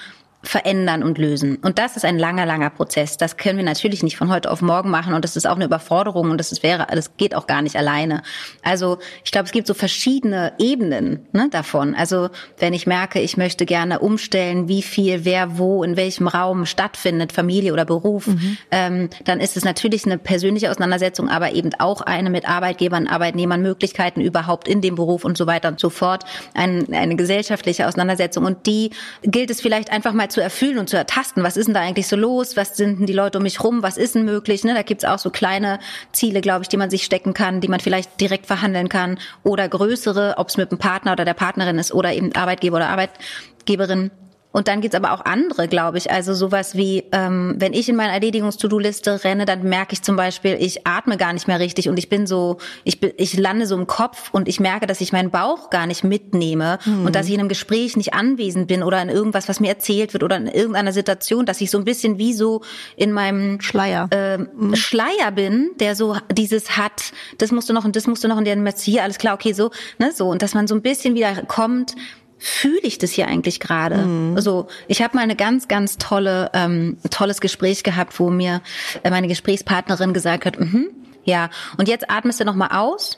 [0.44, 1.56] verändern und lösen.
[1.56, 3.16] Und das ist ein langer, langer Prozess.
[3.16, 5.66] Das können wir natürlich nicht von heute auf morgen machen und das ist auch eine
[5.66, 8.24] Überforderung und das ist, wäre, das geht auch gar nicht alleine.
[8.62, 11.96] Also ich glaube, es gibt so verschiedene Ebenen ne, davon.
[11.96, 16.66] Also wenn ich merke, ich möchte gerne umstellen, wie viel, wer, wo, in welchem Raum
[16.66, 18.58] stattfindet, Familie oder Beruf, mhm.
[18.70, 23.62] ähm, dann ist es natürlich eine persönliche Auseinandersetzung, aber eben auch eine mit Arbeitgebern, Arbeitnehmern,
[23.62, 26.26] Möglichkeiten überhaupt in dem Beruf und so weiter und so fort.
[26.54, 28.90] Ein, eine gesellschaftliche Auseinandersetzung und die
[29.22, 31.44] gilt es vielleicht einfach mal zu erfüllen und zu ertasten.
[31.44, 32.58] Was ist denn da eigentlich so los?
[32.58, 33.84] Was sind denn die Leute um mich rum?
[33.84, 34.63] Was ist denn möglich?
[34.63, 34.74] Ne?
[34.74, 35.80] Da gibt's auch so kleine
[36.12, 39.70] Ziele, glaube ich, die man sich stecken kann, die man vielleicht direkt verhandeln kann oder
[39.70, 44.12] größere, ob es mit dem Partner oder der Partnerin ist oder eben Arbeitgeber oder Arbeitgeberin.
[44.53, 46.12] Und dann gibt's aber auch andere, glaube ich.
[46.12, 50.55] Also sowas wie, ähm, wenn ich in meine Erledigungs-To-Do-Liste renne, dann merke ich zum Beispiel,
[50.60, 53.75] ich atme gar nicht mehr richtig und ich bin so, ich, bin, ich lande so
[53.75, 57.07] im Kopf und ich merke, dass ich meinen Bauch gar nicht mitnehme mhm.
[57.07, 60.13] und dass ich in einem Gespräch nicht anwesend bin oder in irgendwas, was mir erzählt
[60.13, 62.62] wird oder in irgendeiner Situation, dass ich so ein bisschen wie so
[62.95, 64.75] in meinem Schleier, äh, mhm.
[64.75, 68.38] Schleier bin, der so dieses hat, das musst du noch und das musst du noch
[68.38, 71.15] und der hier, alles klar, okay, so, ne, so und dass man so ein bisschen
[71.15, 71.95] wieder kommt,
[72.44, 73.96] fühle ich das hier eigentlich gerade?
[73.96, 74.36] Mhm.
[74.36, 78.62] Also ich habe mal eine ganz, ganz tolle, ähm, tolles Gespräch gehabt, wo mir
[79.04, 80.90] äh, meine Gesprächspartnerin gesagt hat, mhm,
[81.24, 83.18] ja, und jetzt atmest du nochmal aus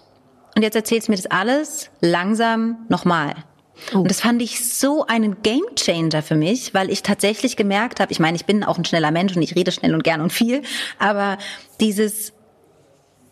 [0.55, 3.34] und jetzt erzählst du mir das alles langsam nochmal.
[3.94, 4.00] Oh.
[4.00, 8.20] Und das fand ich so einen Gamechanger für mich, weil ich tatsächlich gemerkt habe, ich
[8.20, 10.62] meine, ich bin auch ein schneller Mensch und ich rede schnell und gern und viel,
[11.00, 11.39] aber
[11.82, 12.32] dieses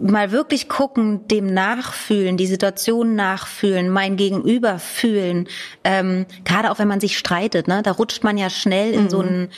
[0.03, 5.47] mal wirklich gucken, dem nachfühlen, die Situation nachfühlen, mein Gegenüber fühlen.
[5.83, 9.09] Ähm, Gerade auch wenn man sich streitet, ne, da rutscht man ja schnell in mhm.
[9.09, 9.49] so einen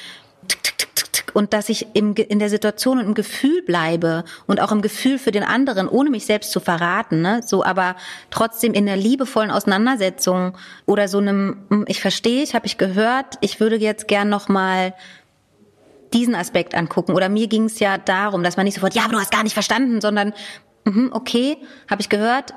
[1.34, 5.20] und dass ich im, in der Situation und im Gefühl bleibe und auch im Gefühl
[5.20, 7.42] für den anderen, ohne mich selbst zu verraten, ne?
[7.46, 7.98] so aber
[8.30, 13.36] trotzdem in der liebevollen Auseinandersetzung oder so einem, hm, ich verstehe, ich habe ich gehört,
[13.42, 14.94] ich würde jetzt gern noch mal
[16.16, 17.14] diesen Aspekt angucken.
[17.14, 19.44] Oder mir ging es ja darum, dass man nicht sofort, ja, aber du hast gar
[19.44, 20.34] nicht verstanden, sondern,
[20.86, 21.58] mh, okay,
[21.90, 22.54] habe ich gehört.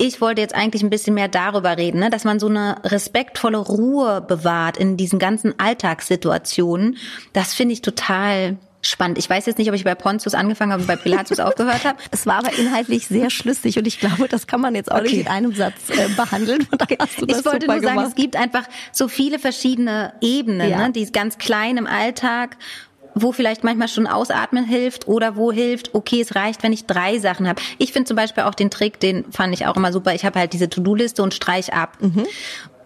[0.00, 2.08] Ich wollte jetzt eigentlich ein bisschen mehr darüber reden, ne?
[2.08, 6.98] dass man so eine respektvolle Ruhe bewahrt in diesen ganzen Alltagssituationen.
[7.32, 9.18] Das finde ich total spannend.
[9.18, 11.98] Ich weiß jetzt nicht, ob ich bei Pontius angefangen habe und bei Pilatus aufgehört habe.
[12.10, 15.08] Es war aber inhaltlich sehr schlüssig und ich glaube, das kann man jetzt auch okay.
[15.08, 16.66] nicht in einem Satz äh, behandeln.
[17.26, 18.08] Ich wollte nur sagen, gemacht.
[18.08, 20.78] es gibt einfach so viele verschiedene Ebenen, ja.
[20.78, 22.56] ne, die ganz klein im Alltag
[23.22, 27.18] wo vielleicht manchmal schon Ausatmen hilft oder wo hilft, okay, es reicht, wenn ich drei
[27.18, 27.60] Sachen habe.
[27.78, 30.14] Ich finde zum Beispiel auch den Trick, den fand ich auch immer super.
[30.14, 31.98] Ich habe halt diese To-Do-Liste und streich ab.
[32.00, 32.26] Mhm.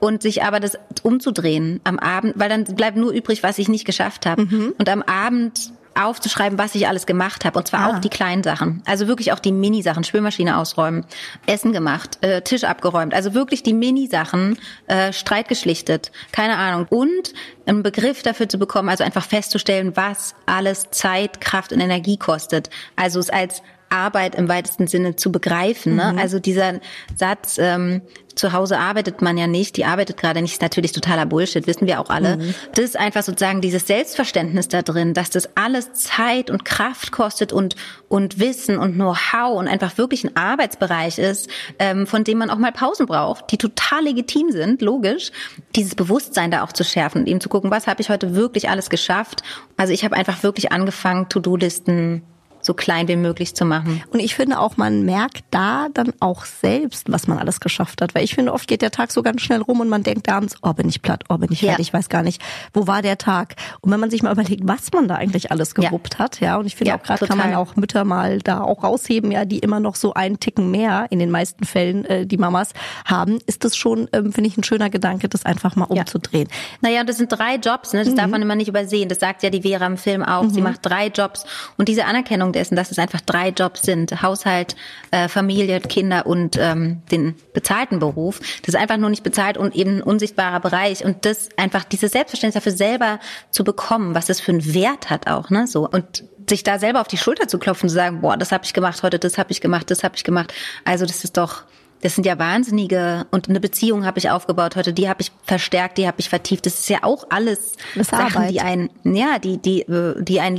[0.01, 3.85] Und sich aber das umzudrehen am Abend, weil dann bleibt nur übrig, was ich nicht
[3.85, 4.47] geschafft habe.
[4.47, 4.75] Mhm.
[4.77, 7.59] Und am Abend aufzuschreiben, was ich alles gemacht habe.
[7.59, 7.91] Und zwar ah.
[7.91, 8.83] auch die kleinen Sachen.
[8.87, 10.05] Also wirklich auch die Mini-Sachen.
[10.05, 11.05] Spülmaschine ausräumen,
[11.47, 13.15] Essen gemacht, äh, Tisch abgeräumt.
[13.15, 16.87] Also wirklich die Mini-Sachen, äh, Streit geschlichtet, keine Ahnung.
[16.91, 17.33] Und
[17.67, 22.71] einen Begriff dafür zu bekommen, also einfach festzustellen, was alles Zeit, Kraft und Energie kostet.
[22.97, 25.97] Also es als Arbeit im weitesten Sinne zu begreifen.
[25.97, 26.13] Ne?
[26.13, 26.19] Mhm.
[26.19, 26.81] Also dieser
[27.15, 28.01] Satz, ähm,
[28.35, 31.87] zu Hause arbeitet man ja nicht, die arbeitet gerade nicht, ist natürlich totaler Bullshit, wissen
[31.87, 32.37] wir auch alle.
[32.37, 32.55] Mhm.
[32.75, 37.53] Das ist einfach sozusagen dieses Selbstverständnis da drin, dass das alles Zeit und Kraft kostet
[37.53, 37.77] und,
[38.09, 42.59] und Wissen und Know-how und einfach wirklich ein Arbeitsbereich ist, ähm, von dem man auch
[42.59, 45.31] mal Pausen braucht, die total legitim sind, logisch.
[45.77, 48.69] Dieses Bewusstsein da auch zu schärfen und eben zu gucken, was habe ich heute wirklich
[48.69, 49.43] alles geschafft.
[49.77, 52.23] Also ich habe einfach wirklich angefangen, To-Do-Listen
[52.63, 54.03] so klein wie möglich zu machen.
[54.11, 58.15] Und ich finde auch, man merkt da dann auch selbst, was man alles geschafft hat.
[58.15, 60.57] Weil ich finde, oft geht der Tag so ganz schnell rum und man denkt abends,
[60.63, 61.95] oh, bin ich platt, oh, bin ich fertig, ja.
[61.95, 62.41] weiß gar nicht,
[62.73, 63.57] wo war der Tag?
[63.81, 66.19] Und wenn man sich mal überlegt, was man da eigentlich alles gewuppt ja.
[66.21, 68.85] hat, ja, und ich finde ja, auch gerade kann man auch Mütter mal da auch
[68.85, 72.37] rausheben, ja, die immer noch so einen Ticken mehr in den meisten Fällen äh, die
[72.37, 72.71] Mamas
[73.05, 76.49] haben, ist das schon, ähm, finde ich, ein schöner Gedanke, das einfach mal umzudrehen.
[76.81, 78.05] Naja, das sind drei Jobs, ne?
[78.05, 78.17] das mhm.
[78.17, 79.09] darf man immer nicht übersehen.
[79.09, 80.45] Das sagt ja die Vera im Film auch.
[80.45, 80.51] Mhm.
[80.51, 81.45] Sie macht drei Jobs
[81.77, 84.77] und diese Anerkennung dessen, dass es einfach drei Jobs sind, Haushalt,
[85.11, 89.75] äh, Familie, Kinder und ähm, den bezahlten Beruf, das ist einfach nur nicht bezahlt und
[89.75, 91.05] eben ein unsichtbarer Bereich.
[91.05, 93.19] Und das einfach dieses Selbstverständnis dafür selber
[93.51, 95.89] zu bekommen, was es für einen Wert hat auch, ne, so.
[95.89, 98.75] Und sich da selber auf die Schulter zu klopfen, zu sagen, boah, das habe ich
[98.75, 100.53] gemacht heute, das habe ich gemacht, das habe ich gemacht.
[100.85, 101.65] Also das ist doch
[102.03, 103.27] das sind ja wahnsinnige.
[103.31, 106.67] Und eine Beziehung habe ich aufgebaut heute, die habe ich verstärkt, die habe ich vertieft.
[106.67, 109.87] Das ist ja auch alles das Sachen, die ein ja, die die
[110.19, 110.57] die ein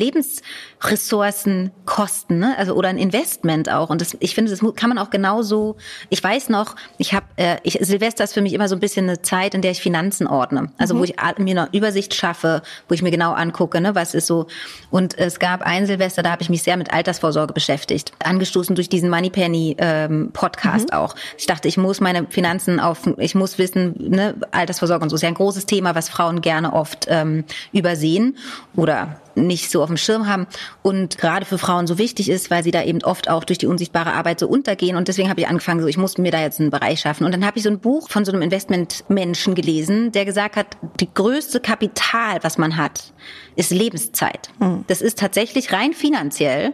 [0.84, 2.56] Lebensressourcen kosten, ne?
[2.58, 5.78] Also oder ein Investment auch und das ich finde, das kann man auch genauso.
[6.10, 9.10] Ich weiß noch, ich habe äh, ich, Silvester ist für mich immer so ein bisschen
[9.10, 10.72] eine Zeit, in der ich Finanzen ordne.
[10.78, 11.00] Also mhm.
[11.00, 14.48] wo ich mir eine Übersicht schaffe, wo ich mir genau angucke, ne, was ist so
[14.92, 18.90] und es gab ein Silvester, da habe ich mich sehr mit Altersvorsorge beschäftigt, angestoßen durch
[18.90, 20.98] diesen Moneypenny ähm, Podcast mhm.
[20.98, 21.16] auch.
[21.38, 25.22] Ich dachte, ich muss meine Finanzen auf, ich muss wissen, ne, Altersvorsorge und so ist
[25.22, 28.38] ja ein großes Thema, was Frauen gerne oft ähm, übersehen
[28.76, 30.48] oder nicht so auf dem Schirm haben
[30.82, 33.68] und gerade für Frauen so wichtig ist, weil sie da eben oft auch durch die
[33.68, 36.60] unsichtbare Arbeit so untergehen und deswegen habe ich angefangen, so ich muss mir da jetzt
[36.60, 40.12] einen Bereich schaffen und dann habe ich so ein Buch von so einem Investmentmenschen gelesen,
[40.12, 43.14] der gesagt hat, die größte Kapital, was man hat,
[43.56, 44.50] ist Lebenszeit.
[44.60, 44.84] Hm.
[44.88, 46.74] Das ist tatsächlich rein finanziell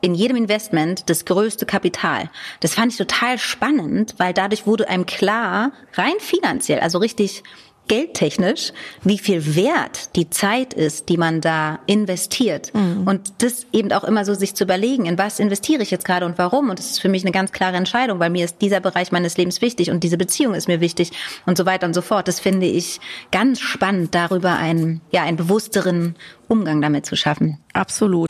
[0.00, 2.30] in jedem Investment das größte Kapital.
[2.60, 7.42] Das fand ich total spannend, weil dadurch wurde einem klar, rein finanziell, also richtig
[7.90, 8.72] geldtechnisch,
[9.02, 12.72] wie viel wert die Zeit ist, die man da investiert.
[12.72, 13.02] Mhm.
[13.04, 16.24] Und das eben auch immer so sich zu überlegen, in was investiere ich jetzt gerade
[16.24, 16.70] und warum.
[16.70, 19.36] Und das ist für mich eine ganz klare Entscheidung, weil mir ist dieser Bereich meines
[19.36, 21.10] Lebens wichtig und diese Beziehung ist mir wichtig
[21.46, 22.28] und so weiter und so fort.
[22.28, 23.00] Das finde ich
[23.32, 26.14] ganz spannend, darüber einen, ja, einen bewussteren
[26.46, 27.58] Umgang damit zu schaffen.
[27.72, 28.28] Absolut.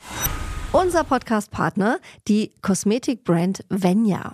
[0.71, 4.33] Unser Podcast-Partner, die Kosmetikbrand Venya.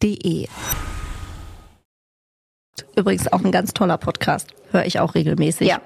[2.95, 4.49] Übrigens auch ein ganz toller Podcast.
[4.71, 5.67] Höre ich auch regelmäßig.
[5.67, 5.81] Ja.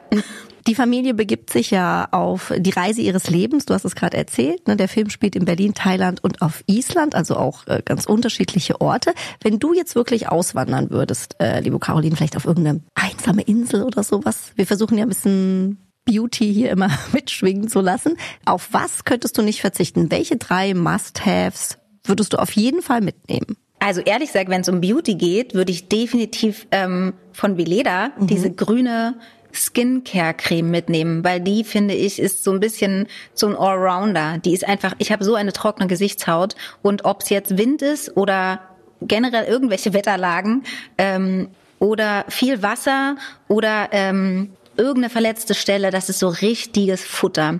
[0.67, 3.65] Die Familie begibt sich ja auf die Reise ihres Lebens.
[3.65, 4.67] Du hast es gerade erzählt.
[4.67, 4.75] Ne?
[4.75, 9.13] Der Film spielt in Berlin, Thailand und auf Island, also auch äh, ganz unterschiedliche Orte.
[9.43, 14.01] Wenn du jetzt wirklich auswandern würdest, äh, liebe Caroline, vielleicht auf irgendeine einsame Insel oder
[14.01, 14.53] sowas.
[14.55, 18.17] Wir versuchen ja ein bisschen Beauty hier immer mitschwingen zu lassen.
[18.45, 20.09] Auf was könntest du nicht verzichten?
[20.09, 23.55] Welche drei Must-Haves würdest du auf jeden Fall mitnehmen?
[23.85, 28.25] Also ehrlich gesagt, wenn es um Beauty geht, würde ich definitiv ähm, von Veleda mhm.
[28.25, 29.13] diese grüne
[29.53, 34.39] Skincare-Creme mitnehmen, weil die, finde ich, ist so ein bisschen so ein Allrounder.
[34.39, 38.17] Die ist einfach, ich habe so eine trockene Gesichtshaut und ob es jetzt Wind ist
[38.17, 38.59] oder
[39.01, 40.63] generell irgendwelche Wetterlagen
[40.97, 43.17] ähm, oder viel Wasser
[43.47, 47.59] oder ähm, irgendeine verletzte Stelle, das ist so richtiges Futter.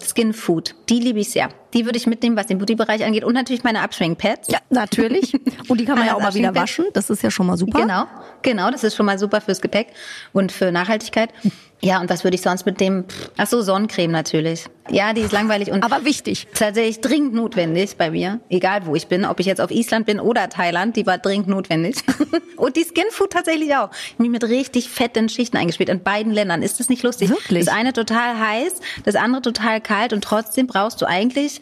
[0.00, 1.48] Skin Food, die liebe ich sehr.
[1.74, 3.24] Die würde ich mitnehmen, was den Beauty-Bereich angeht.
[3.24, 4.48] Und natürlich meine Abschwing-Pads.
[4.50, 5.34] Ja, natürlich.
[5.68, 6.86] Und die kann man ja auch mal wieder waschen.
[6.92, 7.80] Das ist ja schon mal super.
[7.80, 8.04] Genau,
[8.42, 8.70] genau.
[8.70, 9.88] Das ist schon mal super fürs Gepäck
[10.32, 11.30] und für Nachhaltigkeit.
[11.84, 13.04] Ja, und was würde ich sonst mit dem?
[13.36, 14.64] Ach so, Sonnencreme natürlich.
[14.88, 16.46] Ja, die ist langweilig und aber wichtig.
[16.54, 20.18] Tatsächlich dringend notwendig bei mir, egal wo ich bin, ob ich jetzt auf Island bin
[20.18, 21.96] oder Thailand, die war dringend notwendig.
[22.56, 23.90] und die Skinfood tatsächlich auch.
[24.10, 26.62] Ich bin mit richtig fetten Schichten eingespielt in beiden Ländern.
[26.62, 27.28] Ist das nicht lustig?
[27.30, 27.66] Wirklich?
[27.66, 31.60] Das eine total heiß, das andere total kalt und trotzdem brauchst du eigentlich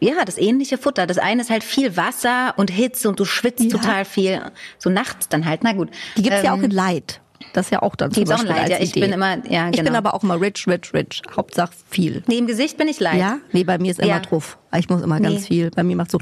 [0.00, 1.06] ja, das ähnliche Futter.
[1.06, 3.70] Das eine ist halt viel Wasser und Hitze und du schwitzt ja.
[3.70, 4.40] total viel.
[4.78, 5.90] So nachts dann halt, na gut.
[6.16, 7.20] Die gibt's ähm, ja auch ähm, in Light.
[7.52, 8.78] Das ist ja auch dann Gibt's auch Leid, ja.
[8.80, 9.00] Ich Idee.
[9.00, 9.70] bin immer, ja, genau.
[9.70, 9.98] Ich bin genau.
[9.98, 11.22] aber auch immer rich, rich, rich.
[11.36, 12.22] Hauptsache viel.
[12.26, 13.18] Nee, im Gesicht bin ich leid.
[13.18, 13.38] Ja?
[13.52, 14.20] Nee, bei mir ist immer ja.
[14.20, 14.58] drauf.
[14.76, 15.46] Ich muss immer ganz nee.
[15.46, 15.70] viel.
[15.70, 16.18] Bei mir macht so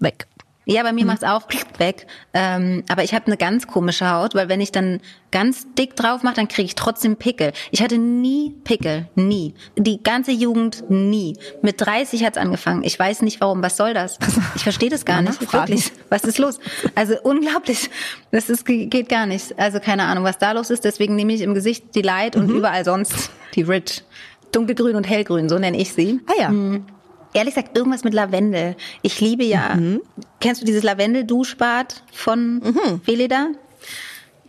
[0.00, 0.26] weg.
[0.64, 1.08] Ja, bei mir mhm.
[1.08, 1.42] macht's auch
[1.78, 2.06] weg.
[2.34, 5.00] Ähm, aber ich habe eine ganz komische Haut, weil wenn ich dann
[5.32, 7.52] ganz dick drauf mache, dann kriege ich trotzdem Pickel.
[7.72, 9.54] Ich hatte nie Pickel, nie.
[9.76, 11.36] Die ganze Jugend nie.
[11.62, 12.84] Mit 30 hat's angefangen.
[12.84, 13.62] Ich weiß nicht warum.
[13.62, 14.18] Was soll das?
[14.54, 15.40] Ich verstehe das gar nicht.
[15.52, 15.92] Wirklich.
[16.10, 16.60] Was ist los?
[16.94, 17.90] Also unglaublich.
[18.30, 19.58] Das ist, geht gar nicht.
[19.58, 20.84] Also keine Ahnung, was da los ist.
[20.84, 22.56] Deswegen nehme ich im Gesicht die Light und mhm.
[22.56, 24.04] überall sonst die Rich.
[24.52, 26.20] Dunkelgrün und hellgrün, so nenne ich sie.
[26.26, 26.48] Ah ja.
[26.50, 26.84] Mhm
[27.32, 28.76] ehrlich gesagt irgendwas mit Lavendel.
[29.02, 29.74] Ich liebe ja.
[29.74, 30.02] Mhm.
[30.40, 33.00] Kennst du dieses Lavendel-Duschbad von mhm.
[33.04, 33.48] Veleda?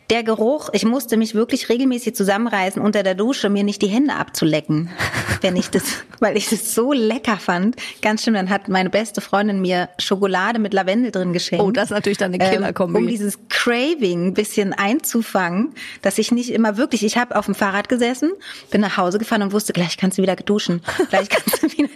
[0.10, 4.13] Der Geruch, ich musste mich wirklich regelmäßig zusammenreißen, unter der Dusche mir nicht die Hände
[4.16, 4.89] abzulecken,
[5.42, 5.84] wenn ich das,
[6.20, 7.76] weil ich das so lecker fand.
[8.02, 11.63] Ganz schön, dann hat meine beste Freundin mir Schokolade mit Lavendel drin geschenkt.
[11.63, 12.98] Oh, das ist natürlich dann eine Killerkombi.
[12.98, 17.46] Ähm, um dieses Craving ein bisschen einzufangen, dass ich nicht immer wirklich, ich habe auf
[17.46, 18.32] dem Fahrrad gesessen,
[18.72, 21.89] bin nach Hause gefahren und wusste, gleich kannst du wieder duschen, gleich kannst du wieder,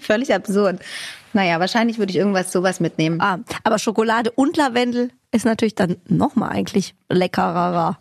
[0.00, 0.80] völlig absurd.
[1.32, 3.20] Naja, wahrscheinlich würde ich irgendwas sowas mitnehmen.
[3.20, 7.98] Ah, aber Schokolade und Lavendel ist natürlich dann nochmal eigentlich leckerer.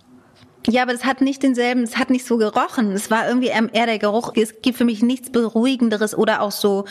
[0.67, 2.91] Ja, aber es hat nicht denselben, es hat nicht so gerochen.
[2.91, 4.34] Es war irgendwie eher der Geruch.
[4.36, 6.86] Es gibt für mich nichts Beruhigenderes oder auch so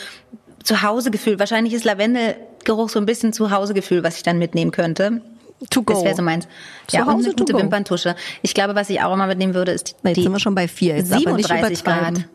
[0.63, 1.39] Zuhausegefühl.
[1.39, 5.21] Wahrscheinlich ist Lavendelgeruch so ein bisschen Zuhausegefühl, was ich dann mitnehmen könnte.
[5.69, 5.93] To go.
[5.93, 6.47] Das wäre so meins.
[6.87, 8.15] Zu ja, Hause und eine gute Wimperntusche.
[8.41, 10.67] Ich glaube, was ich auch immer mitnehmen würde, ist die, Jetzt sind wir schon bei
[10.67, 10.97] vier.
[10.97, 12.25] Jetzt 37 Grad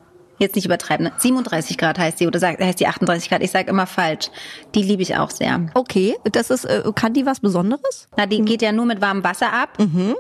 [0.41, 1.13] jetzt nicht übertreiben, ne?
[1.17, 3.43] 37 Grad heißt die oder sagt, heißt die 38 Grad.
[3.43, 4.31] Ich sage immer falsch.
[4.75, 5.67] Die liebe ich auch sehr.
[5.75, 8.09] Okay, das ist, äh, kann die was Besonderes?
[8.17, 9.79] Na, die geht ja nur mit warmem Wasser ab.
[9.79, 10.17] Mhm.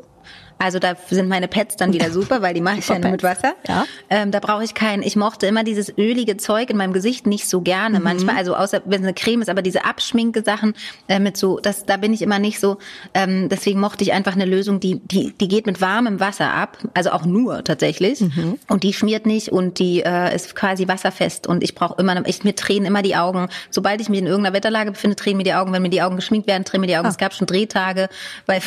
[0.61, 3.23] Also da sind meine Pets dann wieder super, weil die mache ich ja nur mit
[3.23, 3.55] Wasser.
[3.67, 3.87] Ja.
[4.11, 5.03] Ähm, da brauche ich keinen.
[5.03, 7.99] Ich mochte immer dieses ölige Zeug in meinem Gesicht nicht so gerne.
[7.99, 8.05] Mhm.
[8.05, 10.75] Manchmal, also außer wenn es eine Creme ist, aber diese Abschminke-Sachen
[11.09, 12.77] äh, mit so, das, da bin ich immer nicht so.
[13.15, 16.77] Ähm, deswegen mochte ich einfach eine Lösung, die, die, die geht mit warmem Wasser ab,
[16.93, 18.21] also auch nur tatsächlich.
[18.21, 18.59] Mhm.
[18.69, 21.47] Und die schmiert nicht und die äh, ist quasi wasserfest.
[21.47, 23.49] Und ich brauche immer, ich mir tränen immer die Augen.
[23.71, 25.73] Sobald ich mich in irgendeiner Wetterlage befinde, tränen mir die Augen.
[25.73, 27.07] Wenn mir die Augen geschminkt werden, tränen mir die Augen.
[27.07, 27.11] Ah.
[27.11, 28.11] Es gab schon Drehtage,
[28.45, 28.61] weil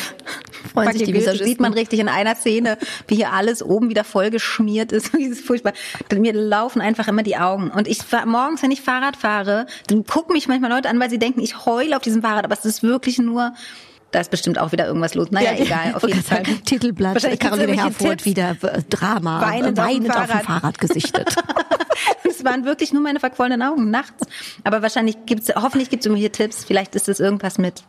[0.72, 1.46] freuen sich die Visagisten.
[1.46, 5.12] sieht man richtig in einer Szene, wie hier alles oben wieder voll geschmiert ist.
[5.18, 5.72] Dieses furchtbar.
[6.14, 7.70] Mir laufen einfach immer die Augen.
[7.70, 11.18] Und ich morgens, wenn ich Fahrrad fahre, dann gucken mich manchmal Leute an, weil sie
[11.18, 12.44] denken, ich heule auf diesem Fahrrad.
[12.44, 13.54] Aber es ist wirklich nur
[14.14, 15.32] da ist bestimmt auch wieder irgendwas los.
[15.32, 16.42] Naja, ja, egal, auf jeden Fall.
[16.64, 18.56] Titelblatt, Caroline Herfurth wieder
[18.88, 21.34] Drama, weinend, weinend auf, dem auf dem Fahrrad gesichtet.
[22.22, 24.26] Es waren wirklich nur meine verquollenen Augen nachts.
[24.62, 26.64] Aber wahrscheinlich gibt's, hoffentlich gibt's irgendwelche Tipps.
[26.64, 27.82] Vielleicht ist es irgendwas mit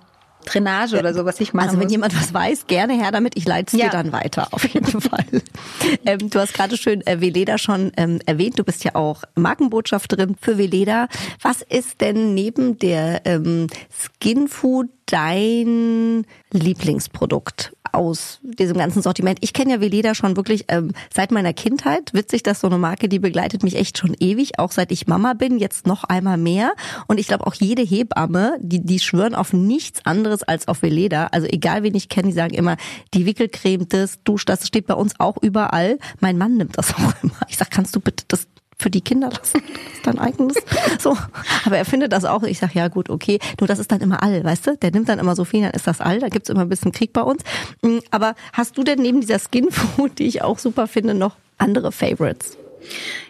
[0.46, 1.68] Drainage oder so, was ich mache.
[1.68, 1.92] Also wenn muss.
[1.92, 3.38] jemand was weiß, gerne her damit.
[3.38, 3.90] Ich leite es ja.
[3.90, 5.26] dir dann weiter, auf jeden Fall.
[6.06, 8.60] ähm, du hast gerade schön äh, Veleda schon ähm, erwähnt.
[8.60, 11.08] Du bist ja auch Markenbotschafterin für Veleda.
[11.42, 17.74] Was ist denn neben der ähm, Skin Food dein Lieblingsprodukt?
[17.96, 19.40] Aus diesem ganzen Sortiment?
[19.42, 22.14] Ich kenne ja Veleda schon wirklich ähm, seit meiner Kindheit.
[22.14, 25.34] Witzig, dass so eine Marke, die begleitet mich echt schon ewig, auch seit ich Mama
[25.34, 26.74] bin, jetzt noch einmal mehr.
[27.08, 31.28] Und ich glaube auch jede Hebamme, die, die schwören auf nichts anderes als auf Veleda.
[31.32, 32.78] Also egal wen ich kenne, die sagen immer,
[33.14, 35.98] die Wickelcreme, das, Dusch, das steht bei uns auch überall.
[36.20, 37.40] Mein Mann nimmt das auch immer.
[37.48, 39.62] Ich sag, kannst du bitte das für die Kinder lassen.
[39.62, 40.56] Das ist dein eigenes.
[41.00, 41.18] So.
[41.66, 42.44] Aber er findet das auch.
[42.44, 43.40] Ich sag ja gut, okay.
[43.60, 44.78] Nur das ist dann immer all, weißt du?
[44.78, 46.20] Der nimmt dann immer so viel, dann ist das all.
[46.20, 47.44] Da gibt's immer ein bisschen Krieg bei uns.
[47.82, 51.36] Mm, aber hast du denn neben dieser Skin Food, die ich auch super finde, noch
[51.58, 52.58] andere Favorites?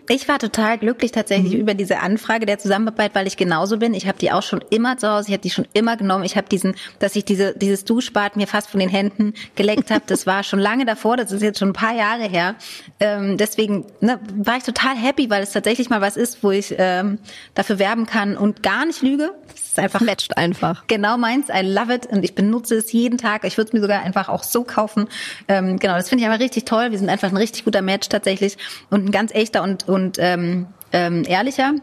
[0.08, 1.60] Ich war total glücklich tatsächlich mhm.
[1.60, 3.94] über diese Anfrage der Zusammenarbeit, weil ich genauso bin.
[3.94, 6.24] Ich habe die auch schon immer zu Hause, ich habe die schon immer genommen.
[6.24, 10.04] Ich habe diesen, dass ich diese dieses Duschbad mir fast von den Händen geleckt habe,
[10.06, 12.56] das war schon lange davor, das ist jetzt schon ein paar Jahre her.
[13.00, 16.76] Ähm, deswegen ne, war ich total happy, weil es tatsächlich mal was ist, wo ich
[16.78, 17.18] ähm,
[17.56, 19.32] dafür werben kann und gar nicht lüge.
[19.54, 20.86] Es ist einfach matcht einfach.
[20.88, 23.44] Genau meins, I love it und ich benutze es jeden Tag.
[23.44, 25.08] Ich würde es mir sogar einfach auch so kaufen.
[25.48, 26.91] Ähm, genau, das finde ich aber richtig toll.
[26.91, 28.58] Wir sind einfach ein richtig guter Match tatsächlich
[28.89, 31.73] und ein ganz echter und und ähm, ähm, ehrlicher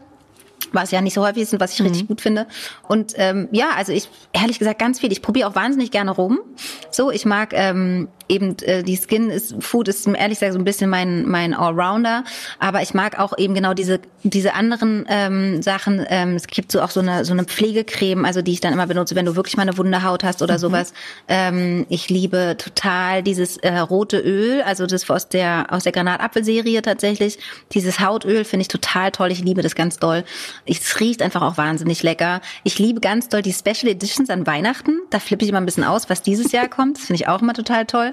[0.71, 1.87] was ja nicht so häufig ist und was ich mhm.
[1.87, 2.47] richtig gut finde.
[2.87, 5.11] Und ähm, ja, also ich ehrlich gesagt ganz viel.
[5.11, 6.39] Ich probiere auch wahnsinnig gerne rum.
[6.89, 10.65] So, ich mag ähm, eben äh, die Skin ist Food ist ehrlich gesagt so ein
[10.65, 12.23] bisschen mein mein Allrounder,
[12.59, 16.05] aber ich mag auch eben genau diese diese anderen ähm, Sachen.
[16.09, 18.87] Ähm, es gibt so auch so eine so eine Pflegecreme, also die ich dann immer
[18.87, 20.59] benutze, wenn du wirklich mal eine wunde Haut hast oder mhm.
[20.59, 20.93] sowas.
[21.27, 26.81] Ähm, ich liebe total dieses äh, rote Öl, also das aus der aus der Granatapfelserie
[26.81, 27.37] tatsächlich.
[27.73, 29.31] Dieses Hautöl finde ich total toll.
[29.31, 30.23] Ich liebe das ganz doll.
[30.65, 32.41] Es riecht einfach auch wahnsinnig lecker.
[32.63, 34.99] Ich liebe ganz doll die Special Editions an Weihnachten.
[35.09, 36.97] Da flippe ich immer ein bisschen aus, was dieses Jahr kommt.
[36.97, 38.12] Das finde ich auch immer total toll.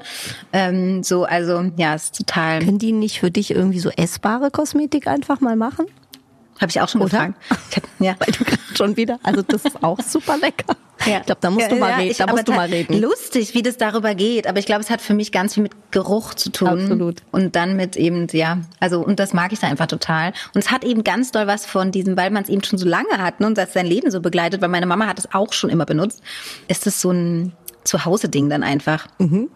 [0.52, 2.60] Ähm, so, also ja, ist total.
[2.60, 5.86] Können die nicht für dich irgendwie so essbare Kosmetik einfach mal machen?
[6.60, 7.10] Habe ich auch schon Oder?
[7.10, 7.34] gefragt.
[7.70, 8.14] Ich hab, ja.
[8.18, 10.76] Weil du gerade schon wieder, also das ist auch super lecker.
[11.06, 11.20] Ja.
[11.20, 12.14] Ich glaube, da musst ja, du mal reden.
[12.18, 13.00] da musst du mal reden.
[13.00, 14.46] Lustig, wie das darüber geht.
[14.46, 16.68] Aber ich glaube, es hat für mich ganz viel mit Geruch zu tun.
[16.68, 17.22] Absolut.
[17.30, 20.34] Und dann mit eben, ja, also, und das mag ich da einfach total.
[20.54, 22.86] Und es hat eben ganz doll was von diesem, weil man es eben schon so
[22.86, 25.54] lange hat ne, und das sein Leben so begleitet, weil meine Mama hat es auch
[25.54, 26.22] schon immer benutzt,
[26.68, 27.52] ist es so ein
[27.84, 29.06] Zuhause-Ding dann einfach.
[29.18, 29.48] Mhm.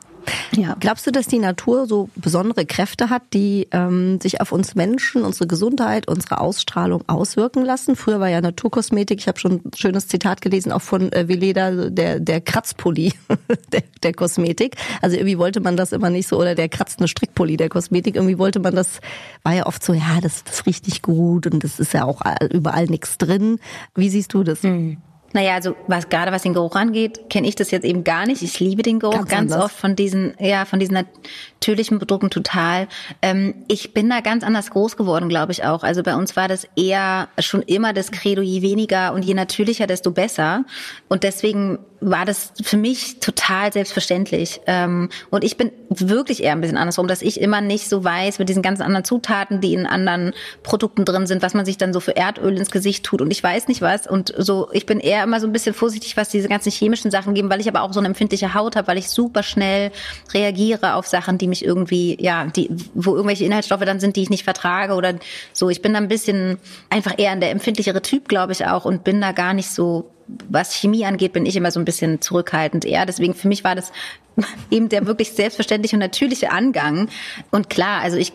[0.57, 0.77] Ja.
[0.79, 5.23] Glaubst du, dass die Natur so besondere Kräfte hat, die ähm, sich auf uns Menschen,
[5.23, 7.97] unsere Gesundheit, unsere Ausstrahlung auswirken lassen?
[7.97, 11.89] Früher war ja Naturkosmetik, ich habe schon ein schönes Zitat gelesen, auch von äh, Veleda,
[11.91, 13.13] der, der Kratzpulli
[13.73, 14.77] der, der Kosmetik.
[15.03, 18.39] Also irgendwie wollte man das immer nicht so, oder der kratzende Strickpulli der Kosmetik, irgendwie
[18.39, 19.01] wollte man das,
[19.43, 22.23] war ja oft so, ja, das, das riecht nicht gut und das ist ja auch
[22.51, 23.59] überall nichts drin.
[23.95, 24.63] Wie siehst du das?
[24.63, 24.99] Mhm.
[25.35, 28.40] Naja, also was gerade was den Geruch angeht, kenne ich das jetzt eben gar nicht.
[28.42, 32.87] Ich liebe den Geruch ganz, ganz oft von diesen, ja, von diesen natürlichen Produkten total.
[33.20, 35.83] Ähm, ich bin da ganz anders groß geworden, glaube ich auch.
[35.83, 39.88] Also bei uns war das eher schon immer das Credo, je weniger und je natürlicher,
[39.88, 40.64] desto besser.
[41.09, 44.61] Und deswegen war das für mich total selbstverständlich.
[44.66, 48.38] Ähm, und ich bin wirklich eher ein bisschen andersrum, dass ich immer nicht so weiß
[48.38, 51.92] mit diesen ganzen anderen Zutaten, die in anderen Produkten drin sind, was man sich dann
[51.92, 54.07] so für Erdöl ins Gesicht tut und ich weiß nicht was.
[54.07, 57.35] Und so, ich bin eher immer so ein bisschen vorsichtig, was diese ganzen chemischen Sachen
[57.35, 59.90] geben, weil ich aber auch so eine empfindliche Haut habe, weil ich super schnell
[60.33, 64.30] reagiere auf Sachen, die mich irgendwie, ja, die, wo irgendwelche Inhaltsstoffe dann sind, die ich
[64.30, 65.14] nicht vertrage oder
[65.52, 65.70] so.
[65.70, 66.59] Ich bin da ein bisschen
[66.90, 70.75] einfach eher der empfindlichere Typ, glaube ich auch, und bin da gar nicht so was
[70.75, 73.07] Chemie angeht, bin ich immer so ein bisschen zurückhaltend eher.
[73.07, 73.93] Deswegen für mich war das
[74.71, 77.09] eben der wirklich selbstverständliche und natürliche Angang.
[77.51, 78.33] Und klar, also ich,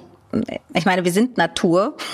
[0.73, 1.97] ich meine, wir sind Natur.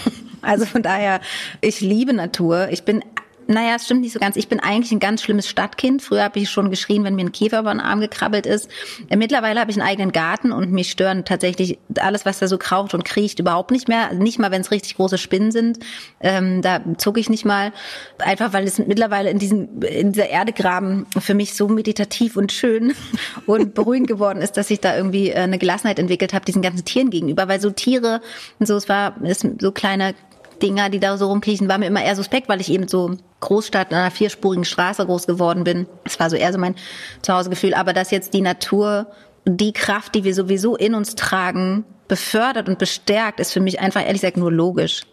[0.41, 1.21] Also von daher,
[1.59, 2.67] ich liebe Natur.
[2.69, 3.03] Ich bin
[3.47, 4.35] naja, es stimmt nicht so ganz.
[4.35, 6.01] Ich bin eigentlich ein ganz schlimmes Stadtkind.
[6.01, 8.69] Früher habe ich schon geschrien, wenn mir ein Käfer über den Arm gekrabbelt ist.
[9.09, 12.57] Äh, mittlerweile habe ich einen eigenen Garten und mich stören tatsächlich alles, was da so
[12.57, 14.13] kraucht und kriecht, überhaupt nicht mehr.
[14.13, 15.79] Nicht mal, wenn es richtig große Spinnen sind.
[16.19, 17.71] Ähm, da zucke ich nicht mal.
[18.19, 22.93] Einfach, weil es mittlerweile in, diesem, in dieser Erdegraben für mich so meditativ und schön
[23.45, 26.85] und beruhigend geworden ist, dass ich da irgendwie äh, eine Gelassenheit entwickelt habe, diesen ganzen
[26.85, 27.47] Tieren gegenüber.
[27.47, 28.21] Weil so Tiere,
[28.59, 30.15] so es war, ist so kleine
[30.61, 33.91] Dinger, die da so rumkriechen, war mir immer eher suspekt, weil ich eben so Großstadt
[33.91, 35.87] in einer vierspurigen Straße groß geworden bin.
[36.03, 36.75] Das war so eher so mein
[37.21, 37.73] Zuhausegefühl.
[37.73, 39.07] Aber dass jetzt die Natur,
[39.45, 44.01] die Kraft, die wir sowieso in uns tragen, befördert und bestärkt, ist für mich einfach
[44.01, 45.03] ehrlich gesagt nur logisch.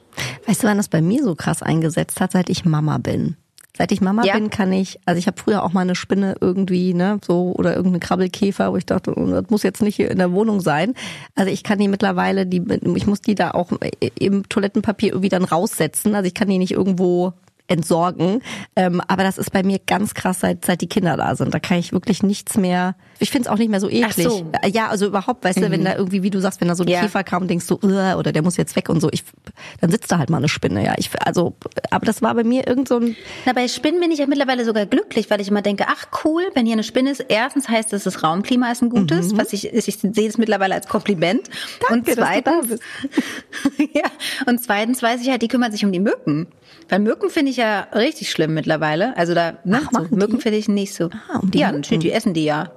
[0.47, 3.37] Weißt du, wann das bei mir so krass eingesetzt hat, seit ich Mama bin?
[3.77, 4.35] Seit ich Mama ja.
[4.35, 7.75] bin, kann ich, also ich habe früher auch mal eine Spinne irgendwie, ne, so oder
[7.75, 10.95] irgendeine Krabbelkäfer, wo ich dachte, oh, das muss jetzt nicht hier in der Wohnung sein.
[11.35, 12.63] Also ich kann die mittlerweile, die,
[12.95, 13.71] ich muss die da auch
[14.19, 16.15] im Toilettenpapier irgendwie dann raussetzen.
[16.15, 17.33] Also ich kann die nicht irgendwo
[17.73, 18.43] entsorgen.
[18.77, 21.53] Ähm, aber das ist bei mir ganz krass, seit, seit die Kinder da sind.
[21.55, 22.95] Da kann ich wirklich nichts mehr.
[23.19, 24.27] Ich finde es auch nicht mehr so eklig.
[24.29, 24.47] Ach so.
[24.63, 25.63] Äh, ja, also überhaupt, weißt mhm.
[25.63, 25.85] du, wenn mhm.
[25.85, 27.01] da irgendwie, wie du sagst, wenn da so ein ja.
[27.01, 29.25] Käfer kam denkst so, oder der muss jetzt weg und so, ich,
[29.81, 30.95] dann sitzt da halt mal eine Spinne, ja.
[30.99, 31.55] Ich, also,
[31.91, 33.17] aber das war bei mir irgend so ein.
[33.47, 36.43] Na, bei Spinnen bin ich ja mittlerweile sogar glücklich, weil ich immer denke, ach cool,
[36.55, 39.39] wenn hier eine Spinne ist, erstens heißt es, das Raumklima ist ein gutes, mhm.
[39.39, 41.49] was ich, ich sehe es mittlerweile als Kompliment.
[41.89, 42.81] Danke, und zweitens,
[43.95, 44.11] ja,
[44.47, 46.49] und zweitens weiß ich halt, die kümmern sich um die Mücken.
[46.89, 49.17] Weil Mücken finde ich ja richtig schlimm mittlerweile.
[49.17, 51.11] Also da, ne, Ach, so, Mücken finde ich nicht so.
[51.33, 52.01] Ah, um die ja, Mücken.
[52.01, 52.71] die essen die ja.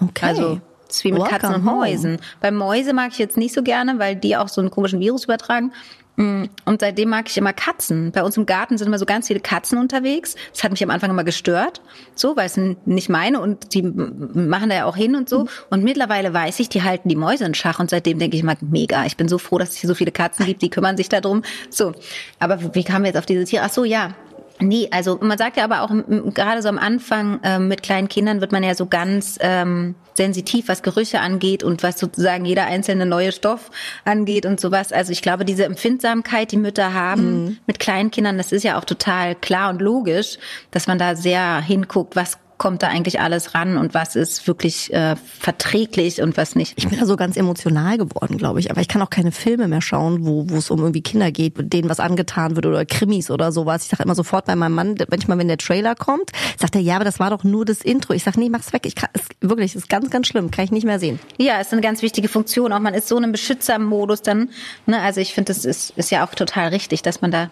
[0.00, 0.26] Okay.
[0.26, 2.18] Also ist wie mit Katzen und Mäusen.
[2.40, 5.24] Bei Mäuse mag ich jetzt nicht so gerne, weil die auch so einen komischen Virus
[5.24, 5.72] übertragen.
[6.18, 8.10] Mm, und seitdem mag ich immer Katzen.
[8.10, 10.34] Bei uns im Garten sind immer so ganz viele Katzen unterwegs.
[10.52, 11.80] Das hat mich am Anfang immer gestört,
[12.16, 15.44] so, weil es sind nicht meine und die machen da ja auch hin und so.
[15.44, 15.48] Mhm.
[15.70, 18.56] Und mittlerweile weiß ich, die halten die Mäuse in Schach und seitdem denke ich mal,
[18.60, 21.08] mega, ich bin so froh, dass es hier so viele Katzen gibt, die kümmern sich
[21.08, 21.42] darum.
[21.70, 21.92] So,
[22.40, 23.62] aber wie kamen wir jetzt auf diese Tiere?
[23.64, 24.14] Ach so, ja,
[24.60, 25.90] Nee, also man sagt ja aber auch
[26.34, 30.68] gerade so am Anfang äh, mit kleinen Kindern wird man ja so ganz ähm, sensitiv,
[30.68, 33.70] was Gerüche angeht und was sozusagen jeder einzelne neue Stoff
[34.04, 34.92] angeht und sowas.
[34.92, 37.58] Also ich glaube, diese Empfindsamkeit, die Mütter haben mhm.
[37.66, 40.38] mit kleinen Kindern, das ist ja auch total klar und logisch,
[40.72, 44.92] dass man da sehr hinguckt, was kommt da eigentlich alles ran und was ist wirklich
[44.92, 46.74] äh, verträglich und was nicht.
[46.76, 48.70] Ich bin da so ganz emotional geworden, glaube ich.
[48.70, 51.54] Aber ich kann auch keine Filme mehr schauen, wo wo es um irgendwie Kinder geht,
[51.58, 53.84] denen was angetan wird oder Krimis oder sowas.
[53.84, 56.96] Ich sage immer sofort bei meinem Mann, manchmal wenn der Trailer kommt, sagt er, ja,
[56.96, 58.12] aber das war doch nur das Intro.
[58.14, 58.82] Ich sage, nee, mach's weg.
[58.86, 60.50] Ich kann, es, wirklich, ist ganz, ganz schlimm.
[60.50, 61.18] Kann ich nicht mehr sehen.
[61.38, 62.72] Ja, ist eine ganz wichtige Funktion.
[62.72, 64.50] Auch man ist so in einem Beschützermodus dann.
[64.86, 65.00] Ne?
[65.00, 67.50] Also ich finde, das ist, ist ja auch total richtig, dass man da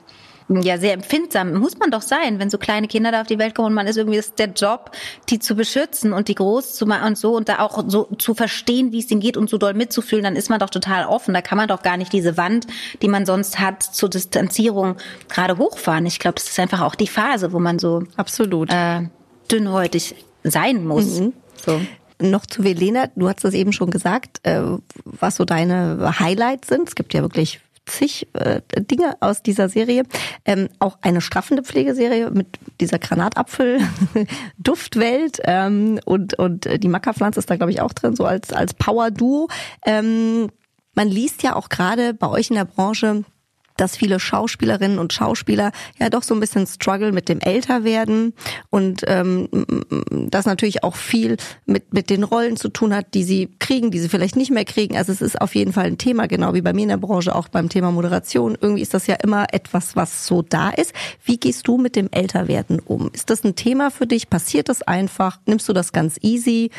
[0.48, 3.54] ja sehr empfindsam muss man doch sein, wenn so kleine Kinder da auf die Welt
[3.54, 4.92] kommen und man ist irgendwie ist der Job,
[5.28, 8.34] die zu beschützen und die groß zu machen und so und da auch so zu
[8.34, 11.34] verstehen, wie es ihnen geht und so doll mitzufühlen, dann ist man doch total offen.
[11.34, 12.66] Da kann man doch gar nicht diese Wand,
[13.02, 14.96] die man sonst hat, zur Distanzierung
[15.28, 16.06] gerade hochfahren.
[16.06, 19.08] Ich glaube, das ist einfach auch die Phase, wo man so absolut äh,
[19.50, 21.20] dünnhäutig sein muss.
[21.20, 21.32] Mhm.
[21.56, 21.80] So
[22.18, 24.62] noch zu Velena, du hast es eben schon gesagt, äh,
[25.04, 26.88] was so deine Highlights sind.
[26.88, 30.04] Es gibt ja wirklich zig äh, Dinge aus dieser Serie.
[30.44, 37.56] Ähm, auch eine straffende Pflegeserie mit dieser Granatapfel-Duftwelt ähm, und, und die Mackerpflanze ist da,
[37.56, 39.48] glaube ich, auch drin, so als, als Power-Duo.
[39.84, 40.50] Ähm,
[40.94, 43.24] man liest ja auch gerade bei euch in der Branche,
[43.76, 48.34] dass viele Schauspielerinnen und Schauspieler ja doch so ein bisschen struggle mit dem Älterwerden
[48.70, 49.48] und ähm,
[50.30, 53.98] das natürlich auch viel mit, mit den Rollen zu tun hat, die sie kriegen, die
[53.98, 54.96] sie vielleicht nicht mehr kriegen.
[54.96, 57.34] Also es ist auf jeden Fall ein Thema, genau wie bei mir in der Branche,
[57.34, 58.56] auch beim Thema Moderation.
[58.60, 60.92] Irgendwie ist das ja immer etwas, was so da ist.
[61.24, 63.10] Wie gehst du mit dem Älterwerden um?
[63.12, 64.30] Ist das ein Thema für dich?
[64.30, 65.38] Passiert das einfach?
[65.46, 66.70] Nimmst du das ganz easy?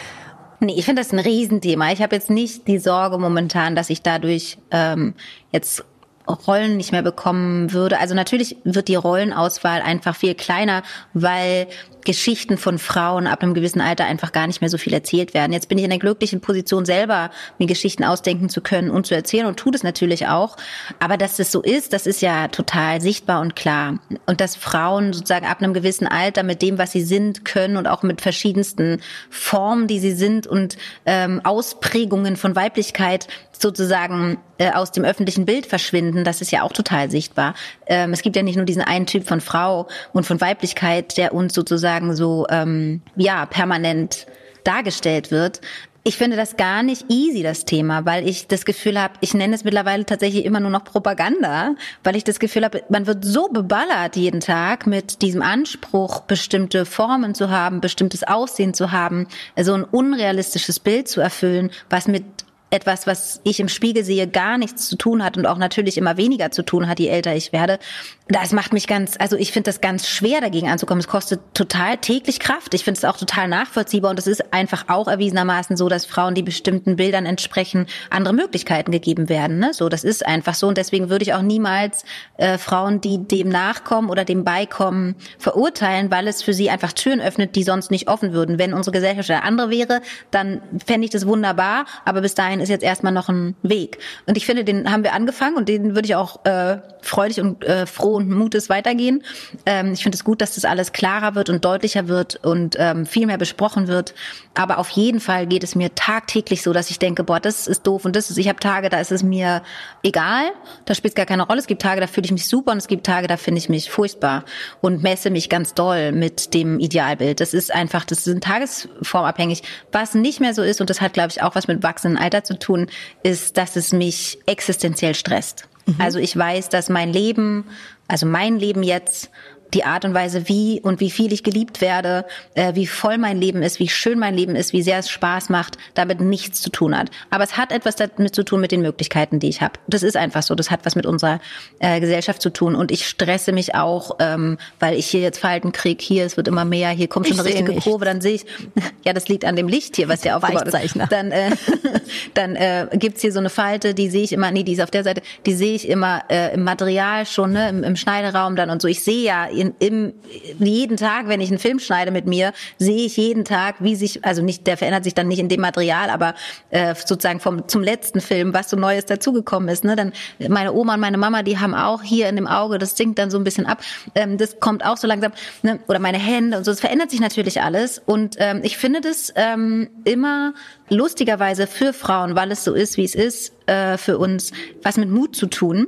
[0.60, 1.92] Nee, ich finde das ein Riesenthema.
[1.92, 5.14] Ich habe jetzt nicht die Sorge momentan, dass ich dadurch ähm,
[5.52, 5.86] jetzt
[6.28, 8.00] Rollen nicht mehr bekommen würde.
[8.00, 11.68] Also natürlich wird die Rollenauswahl einfach viel kleiner, weil
[12.08, 15.52] Geschichten von Frauen ab einem gewissen Alter einfach gar nicht mehr so viel erzählt werden.
[15.52, 19.14] Jetzt bin ich in der glücklichen Position, selber mir Geschichten ausdenken zu können und zu
[19.14, 20.56] erzählen und tue das natürlich auch.
[21.00, 24.00] Aber dass das so ist, das ist ja total sichtbar und klar.
[24.26, 27.88] Und dass Frauen sozusagen ab einem gewissen Alter mit dem, was sie sind, können und
[27.88, 34.92] auch mit verschiedensten Formen, die sie sind und ähm, Ausprägungen von Weiblichkeit sozusagen äh, aus
[34.92, 37.54] dem öffentlichen Bild verschwinden, das ist ja auch total sichtbar.
[37.86, 41.34] Ähm, es gibt ja nicht nur diesen einen Typ von Frau und von Weiblichkeit, der
[41.34, 44.28] uns sozusagen so ähm, ja permanent
[44.64, 45.62] dargestellt wird.
[46.08, 49.54] Ich finde das gar nicht easy, das Thema, weil ich das Gefühl habe, ich nenne
[49.54, 53.50] es mittlerweile tatsächlich immer nur noch Propaganda, weil ich das Gefühl habe, man wird so
[53.50, 59.28] beballert jeden Tag mit diesem Anspruch, bestimmte Formen zu haben, bestimmtes Aussehen zu haben,
[59.60, 62.24] so ein unrealistisches Bild zu erfüllen, was mit
[62.70, 66.18] etwas, was ich im Spiegel sehe, gar nichts zu tun hat und auch natürlich immer
[66.18, 67.80] weniger zu tun hat, je älter ich werde.
[68.28, 71.00] Das macht mich ganz, also ich finde das ganz schwer dagegen anzukommen.
[71.00, 72.74] Es kostet total täglich Kraft.
[72.74, 76.36] Ich finde es auch total nachvollziehbar und es ist einfach auch erwiesenermaßen so, dass Frauen,
[76.36, 79.60] die bestimmten Bildern entsprechen, andere Möglichkeiten gegeben werden.
[79.60, 79.74] Ne?
[79.74, 82.04] So, das ist einfach so und deswegen würde ich auch niemals
[82.36, 87.22] äh, Frauen, die dem nachkommen oder dem beikommen, verurteilen, weil es für sie einfach Türen
[87.22, 88.60] öffnet, die sonst nicht offen würden.
[88.60, 90.02] Wenn unsere Gesellschaft eine andere wäre,
[90.32, 94.00] dann fände ich das wunderbar, aber bis dahin ist jetzt erstmal noch ein Weg.
[94.26, 97.64] Und ich finde, den haben wir angefangen und den würde ich auch äh, freudig und
[97.64, 99.24] äh, froh und Mutes weitergehen.
[99.66, 103.06] Ähm, ich finde es gut, dass das alles klarer wird und deutlicher wird und ähm,
[103.06, 104.14] viel mehr besprochen wird.
[104.56, 107.86] Aber auf jeden Fall geht es mir tagtäglich so, dass ich denke, boah, das ist
[107.86, 109.62] doof und das ist, ich habe Tage, da ist es mir
[110.04, 110.52] egal,
[110.86, 111.60] da spielt es gar keine Rolle.
[111.60, 113.70] Es gibt Tage, da fühle ich mich super und es gibt Tage, da finde ich
[113.70, 114.44] mich furchtbar
[114.82, 117.40] und messe mich ganz doll mit dem Idealbild.
[117.40, 119.64] Das ist einfach, das ist tagesformabhängig.
[119.92, 122.44] Was nicht mehr so ist, und das hat, glaube ich, auch was mit wachsendem Alter
[122.48, 122.88] zu tun,
[123.24, 125.68] ist, dass es mich existenziell stresst.
[125.86, 125.96] Mhm.
[126.00, 127.66] Also ich weiß, dass mein Leben,
[128.08, 129.30] also mein Leben jetzt
[129.74, 133.40] die Art und Weise, wie und wie viel ich geliebt werde, äh, wie voll mein
[133.40, 136.70] Leben ist, wie schön mein Leben ist, wie sehr es Spaß macht, damit nichts zu
[136.70, 137.10] tun hat.
[137.30, 139.74] Aber es hat etwas damit zu tun mit den Möglichkeiten, die ich habe.
[139.88, 140.56] Das ist einfach so.
[140.56, 141.40] Das hat was mit unserer
[141.80, 142.76] äh, Gesellschaft zu tun.
[142.76, 146.02] Und ich stresse mich auch, ähm, weil ich hier jetzt Falten krieg.
[146.02, 146.90] Hier, es wird immer mehr.
[146.90, 147.84] Hier kommt schon eine richtige nicht.
[147.84, 148.06] Kurve.
[148.06, 148.46] Dann sehe ich,
[149.06, 150.98] ja, das liegt an dem Licht hier, was ja aufgebaut ist.
[151.10, 151.52] Dann, äh,
[152.34, 154.92] dann äh, gibt's hier so eine Falte, die sehe ich immer, nee, die ist auf
[154.92, 158.70] der Seite, die sehe ich immer äh, im Material schon, ne, im, im Schneideraum dann
[158.70, 158.88] und so.
[158.88, 160.14] Ich sehe ja in, im,
[160.60, 164.24] jeden Tag, wenn ich einen Film schneide mit mir, sehe ich jeden Tag, wie sich,
[164.26, 166.36] also nicht, der verändert sich dann nicht in dem Material, aber
[166.70, 169.84] äh, sozusagen vom zum letzten Film, was so Neues dazugekommen ist.
[169.84, 169.96] Ne?
[169.96, 170.14] Dann
[170.48, 173.32] meine Oma und meine Mama, die haben auch hier in dem Auge, das sinkt dann
[173.32, 173.82] so ein bisschen ab.
[174.16, 175.32] Ähm, das kommt auch so langsam,
[175.64, 175.80] ne?
[175.88, 176.72] oder meine Hände und so.
[176.72, 178.02] Es verändert sich natürlich alles.
[178.06, 180.54] Und ähm, ich finde das ähm, immer
[180.90, 184.52] lustigerweise für Frauen, weil es so ist, wie es ist, äh, für uns,
[184.84, 185.88] was mit Mut zu tun,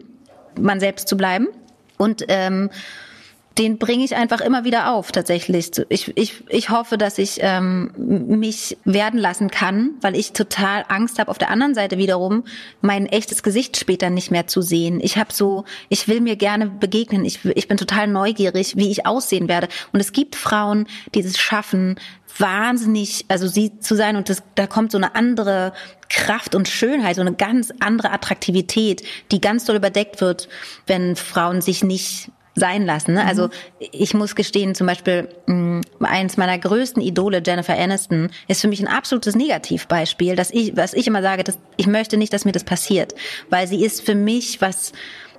[0.59, 1.47] man selbst zu bleiben.
[1.97, 2.70] Und ähm,
[3.60, 5.72] den bringe ich einfach immer wieder auf, tatsächlich.
[5.89, 11.20] Ich, ich, ich hoffe, dass ich ähm, mich werden lassen kann, weil ich total Angst
[11.20, 12.45] habe, auf der anderen Seite wiederum
[12.80, 15.01] mein echtes Gesicht später nicht mehr zu sehen.
[15.01, 17.26] Ich habe so, ich will mir gerne begegnen.
[17.26, 19.68] Ich, ich bin total neugierig, wie ich aussehen werde.
[19.91, 21.99] Und es gibt Frauen, die es schaffen,
[22.38, 25.74] wahnsinnig, also sie zu sein und das, da kommt so eine andere
[26.07, 29.03] Kraft und Schönheit, so eine ganz andere Attraktivität,
[29.34, 30.47] die ganz doll überdeckt wird,
[30.88, 33.13] wenn Frauen sich nicht sein lassen.
[33.13, 33.25] Ne?
[33.25, 33.51] Also mhm.
[33.91, 38.79] ich muss gestehen, zum Beispiel mh, eins meiner größten Idole, Jennifer Aniston, ist für mich
[38.81, 42.51] ein absolutes Negativbeispiel, dass ich, was ich immer sage, dass ich möchte nicht, dass mir
[42.51, 43.15] das passiert,
[43.49, 44.91] weil sie ist für mich was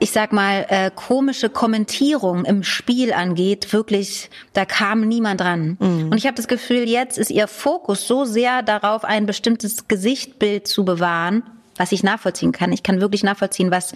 [0.02, 5.76] ich sag mal, äh, komische Kommentierung im Spiel angeht, wirklich, da kam niemand dran.
[5.78, 6.08] Mhm.
[6.10, 10.66] Und ich habe das Gefühl, jetzt ist ihr Fokus so sehr darauf, ein bestimmtes Gesichtbild
[10.66, 11.42] zu bewahren,
[11.76, 12.72] was ich nachvollziehen kann.
[12.72, 13.92] Ich kann wirklich nachvollziehen, was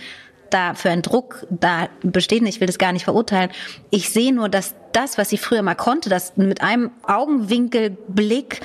[0.50, 2.42] da für ein Druck da besteht.
[2.42, 3.50] Ich will das gar nicht verurteilen.
[3.90, 8.60] Ich sehe nur, dass das, was sie früher mal konnte, das mit einem Augenwinkelblick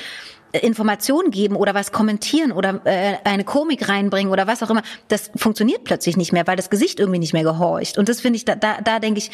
[0.51, 5.29] Informationen geben oder was kommentieren oder äh, eine Komik reinbringen oder was auch immer, das
[5.35, 7.97] funktioniert plötzlich nicht mehr, weil das Gesicht irgendwie nicht mehr gehorcht.
[7.97, 9.31] Und das finde ich, da, da, da denke ich,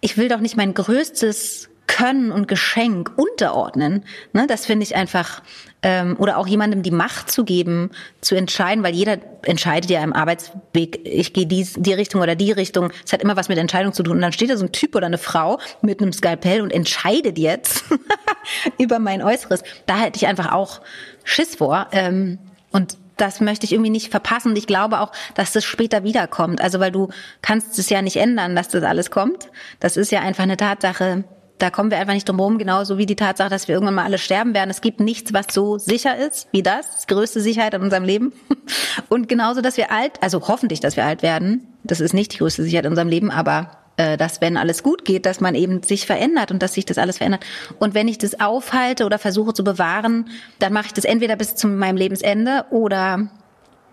[0.00, 4.04] ich will doch nicht mein größtes können und Geschenk unterordnen.
[4.32, 5.42] Ne, das finde ich einfach,
[5.84, 7.90] ähm, oder auch jemandem die Macht zu geben,
[8.22, 12.50] zu entscheiden, weil jeder entscheidet ja im Arbeitsweg, ich gehe dies, die Richtung oder die
[12.52, 12.90] Richtung.
[13.04, 14.16] Es hat immer was mit Entscheidung zu tun.
[14.16, 17.38] Und dann steht da so ein Typ oder eine Frau mit einem Skalpell und entscheidet
[17.38, 17.84] jetzt
[18.78, 19.62] über mein Äußeres.
[19.84, 20.80] Da hätte ich einfach auch
[21.22, 21.88] Schiss vor.
[21.92, 22.38] Ähm,
[22.72, 24.52] und das möchte ich irgendwie nicht verpassen.
[24.52, 26.62] Und ich glaube auch, dass das später wiederkommt.
[26.62, 27.10] Also, weil du
[27.42, 29.50] kannst es ja nicht ändern, dass das alles kommt.
[29.80, 31.24] Das ist ja einfach eine Tatsache,
[31.58, 34.04] da kommen wir einfach nicht drum herum, genauso wie die Tatsache, dass wir irgendwann mal
[34.04, 34.70] alle sterben werden.
[34.70, 36.90] Es gibt nichts, was so sicher ist wie das.
[36.90, 38.32] Das größte Sicherheit in unserem Leben.
[39.08, 41.66] Und genauso, dass wir alt, also hoffentlich, dass wir alt werden.
[41.84, 45.04] Das ist nicht die größte Sicherheit in unserem Leben, aber äh, dass wenn alles gut
[45.04, 47.44] geht, dass man eben sich verändert und dass sich das alles verändert.
[47.78, 51.54] Und wenn ich das aufhalte oder versuche zu bewahren, dann mache ich das entweder bis
[51.54, 53.28] zu meinem Lebensende oder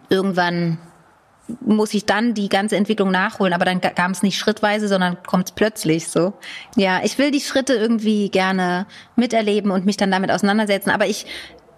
[0.10, 0.80] irgendwann
[1.60, 5.50] muss ich dann die ganze Entwicklung nachholen, aber dann kam es nicht schrittweise, sondern kommt
[5.50, 6.34] es plötzlich so.
[6.76, 8.86] Ja, ich will die Schritte irgendwie gerne
[9.16, 11.26] miterleben und mich dann damit auseinandersetzen, aber ich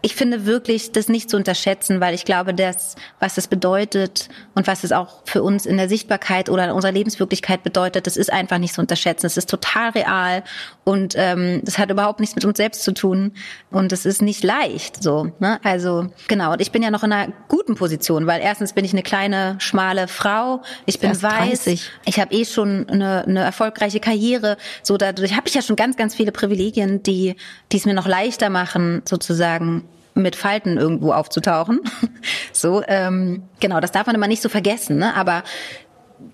[0.05, 4.67] ich finde wirklich, das nicht zu unterschätzen, weil ich glaube, dass, was das bedeutet und
[4.67, 8.31] was es auch für uns in der Sichtbarkeit oder in unserer Lebenswirklichkeit bedeutet, das ist
[8.31, 9.27] einfach nicht zu unterschätzen.
[9.27, 10.43] Es ist total real
[10.83, 13.31] und ähm, das hat überhaupt nichts mit uns selbst zu tun
[13.71, 15.31] und es ist nicht leicht so.
[15.39, 15.61] Ne?
[15.63, 18.91] Also genau, und ich bin ja noch in einer guten Position, weil erstens bin ich
[18.91, 21.91] eine kleine, schmale Frau, ich bin Erst weiß, 30.
[22.03, 25.95] ich habe eh schon eine, eine erfolgreiche Karriere, so dadurch habe ich ja schon ganz,
[25.95, 27.37] ganz viele Privilegien, die
[27.71, 31.81] die es mir noch leichter machen, sozusagen mit Falten irgendwo aufzutauchen.
[32.51, 34.97] so, ähm, genau, das darf man immer nicht so vergessen.
[34.97, 35.15] Ne?
[35.15, 35.43] Aber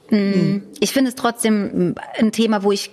[0.09, 0.63] mh, hm.
[0.79, 2.91] ich finde es trotzdem ein Thema, wo ich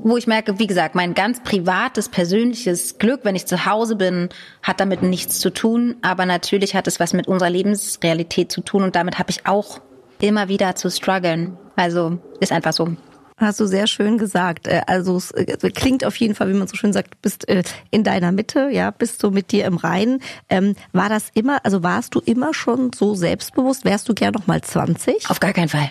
[0.00, 4.28] wo ich merke, wie gesagt, mein ganz privates, persönliches Glück, wenn ich zu Hause bin,
[4.62, 5.96] hat damit nichts zu tun.
[6.02, 9.80] Aber natürlich hat es was mit unserer Lebensrealität zu tun und damit habe ich auch
[10.20, 11.56] immer wieder zu strugglen.
[11.76, 12.96] Also ist einfach so.
[13.38, 14.66] Hast du sehr schön gesagt.
[14.66, 17.62] Äh, also es äh, klingt auf jeden Fall, wie man so schön sagt, bist äh,
[17.90, 20.20] in deiner Mitte, ja, bist du mit dir im Reinen.
[20.48, 23.84] Ähm, war das immer, also warst du immer schon so selbstbewusst?
[23.84, 25.30] Wärst du gern noch mal 20?
[25.30, 25.90] Auf gar keinen Fall.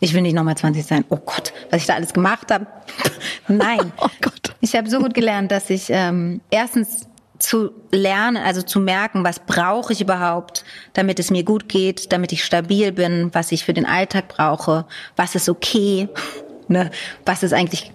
[0.00, 1.04] Ich will nicht noch mal 20 sein.
[1.08, 2.66] Oh Gott, was ich da alles gemacht habe.
[3.48, 3.92] Nein.
[3.98, 4.54] oh Gott.
[4.60, 9.40] Ich habe so gut gelernt, dass ich ähm, erstens zu lernen, also zu merken, was
[9.40, 13.74] brauche ich überhaupt, damit es mir gut geht, damit ich stabil bin, was ich für
[13.74, 14.86] den Alltag brauche,
[15.16, 16.08] was ist okay
[16.68, 16.90] Ne?
[17.24, 17.92] Was ist eigentlich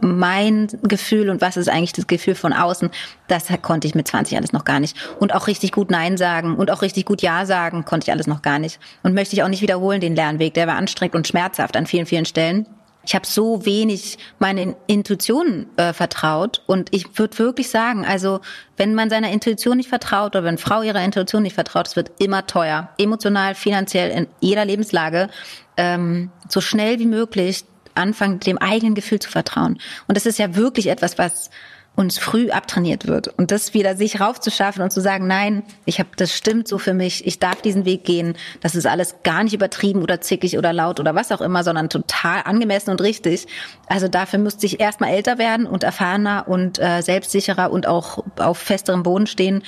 [0.00, 2.90] mein Gefühl und was ist eigentlich das Gefühl von außen,
[3.26, 4.96] das konnte ich mit 20 alles noch gar nicht.
[5.18, 8.26] Und auch richtig gut Nein sagen und auch richtig gut Ja sagen konnte ich alles
[8.26, 8.78] noch gar nicht.
[9.02, 10.54] Und möchte ich auch nicht wiederholen, den Lernweg.
[10.54, 12.66] Der war anstrengend und schmerzhaft an vielen, vielen Stellen.
[13.04, 18.40] Ich habe so wenig meinen Intuitionen äh, vertraut und ich würde wirklich sagen, also
[18.76, 22.10] wenn man seiner Intuition nicht vertraut oder wenn Frau ihrer Intuition nicht vertraut, es wird
[22.18, 25.30] immer teuer, emotional, finanziell, in jeder Lebenslage,
[25.78, 27.64] ähm, so schnell wie möglich
[27.98, 29.78] anfangen, dem eigenen Gefühl zu vertrauen.
[30.06, 31.50] Und das ist ja wirklich etwas, was
[31.98, 33.26] uns früh abtrainiert wird.
[33.26, 36.94] Und das wieder sich raufzuschaffen und zu sagen, nein, ich habe, das stimmt so für
[36.94, 40.72] mich, ich darf diesen Weg gehen, das ist alles gar nicht übertrieben oder zickig oder
[40.72, 43.48] laut oder was auch immer, sondern total angemessen und richtig.
[43.88, 48.58] Also dafür müsste ich erstmal älter werden und erfahrener und äh, selbstsicherer und auch auf
[48.58, 49.64] festerem Boden stehen.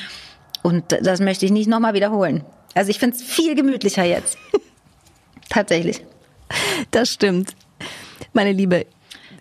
[0.63, 2.45] Und das möchte ich nicht nochmal wiederholen.
[2.75, 4.39] Also ich finde es viel gemütlicher jetzt.
[5.49, 6.05] Tatsächlich.
[6.93, 7.57] Das stimmt
[8.33, 8.87] meine Liebe.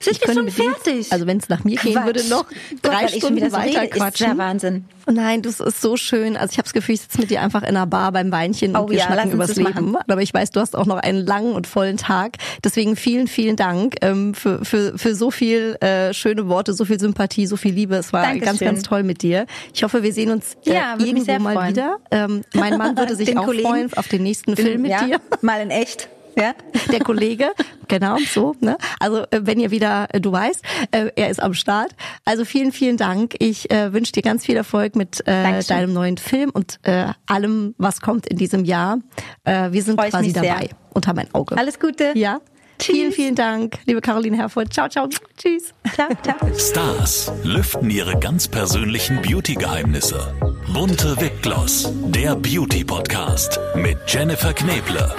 [0.02, 1.12] Sind wir schon fertig?
[1.12, 1.94] also wenn es nach mir Quatsch.
[1.94, 2.46] gehen würde, noch
[2.82, 4.28] drei Gott, Stunden weiter rede, quatschen.
[4.28, 4.86] Ist der Wahnsinn.
[5.08, 6.38] Oh nein, das ist so schön.
[6.38, 8.78] Also ich habe das Gefühl, ich sitze mit dir einfach in einer Bar beim Weinchen
[8.78, 9.92] oh, und wir ja, schnacken übers Leben.
[9.92, 9.98] Machen.
[10.08, 12.38] Aber ich weiß, du hast auch noch einen langen und vollen Tag.
[12.64, 17.00] Deswegen vielen, vielen Dank ähm, für, für, für so viel äh, schöne Worte, so viel
[17.00, 17.96] Sympathie, so viel Liebe.
[17.96, 18.46] Es war Dankeschön.
[18.46, 19.48] ganz, ganz toll mit dir.
[19.74, 21.70] Ich hoffe, wir sehen uns äh, ja, irgendwo mal freuen.
[21.72, 21.98] wieder.
[22.12, 23.68] Ähm, mein Mann würde sich auch Kollegen.
[23.68, 25.20] freuen auf den nächsten Film mit ja, dir.
[25.42, 26.08] Mal in echt
[26.38, 26.54] ja,
[26.92, 27.52] der Kollege,
[27.88, 28.56] genau so.
[28.60, 28.78] Ne?
[29.00, 31.92] Also äh, wenn ihr wieder, äh, du weißt, äh, er ist am Start.
[32.26, 33.36] Also vielen, vielen Dank.
[33.40, 37.76] Ich äh, wünsche dir ganz viel Erfolg mit äh, deinem neuen Film und äh, allem,
[37.78, 39.00] was kommt in diesem Jahr.
[39.44, 40.70] Äh, wir sind Freu quasi dabei sehr.
[40.94, 41.58] unter mein Auge.
[41.58, 42.12] Alles Gute.
[42.16, 42.40] Ja.
[42.80, 42.96] Tschüss.
[42.96, 44.74] Vielen, vielen Dank, liebe Caroline Herfurth.
[44.74, 45.10] Ciao, ciao.
[45.38, 45.74] Tschüss.
[45.94, 46.38] Ciao, ciao.
[46.58, 50.34] Stars lüften ihre ganz persönlichen Beauty-Geheimnisse.
[50.74, 55.14] Bunte Wickgloss, der Beauty-Podcast mit Jennifer Kneble.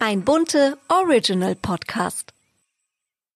[0.00, 2.32] Ein bunte Original Podcast.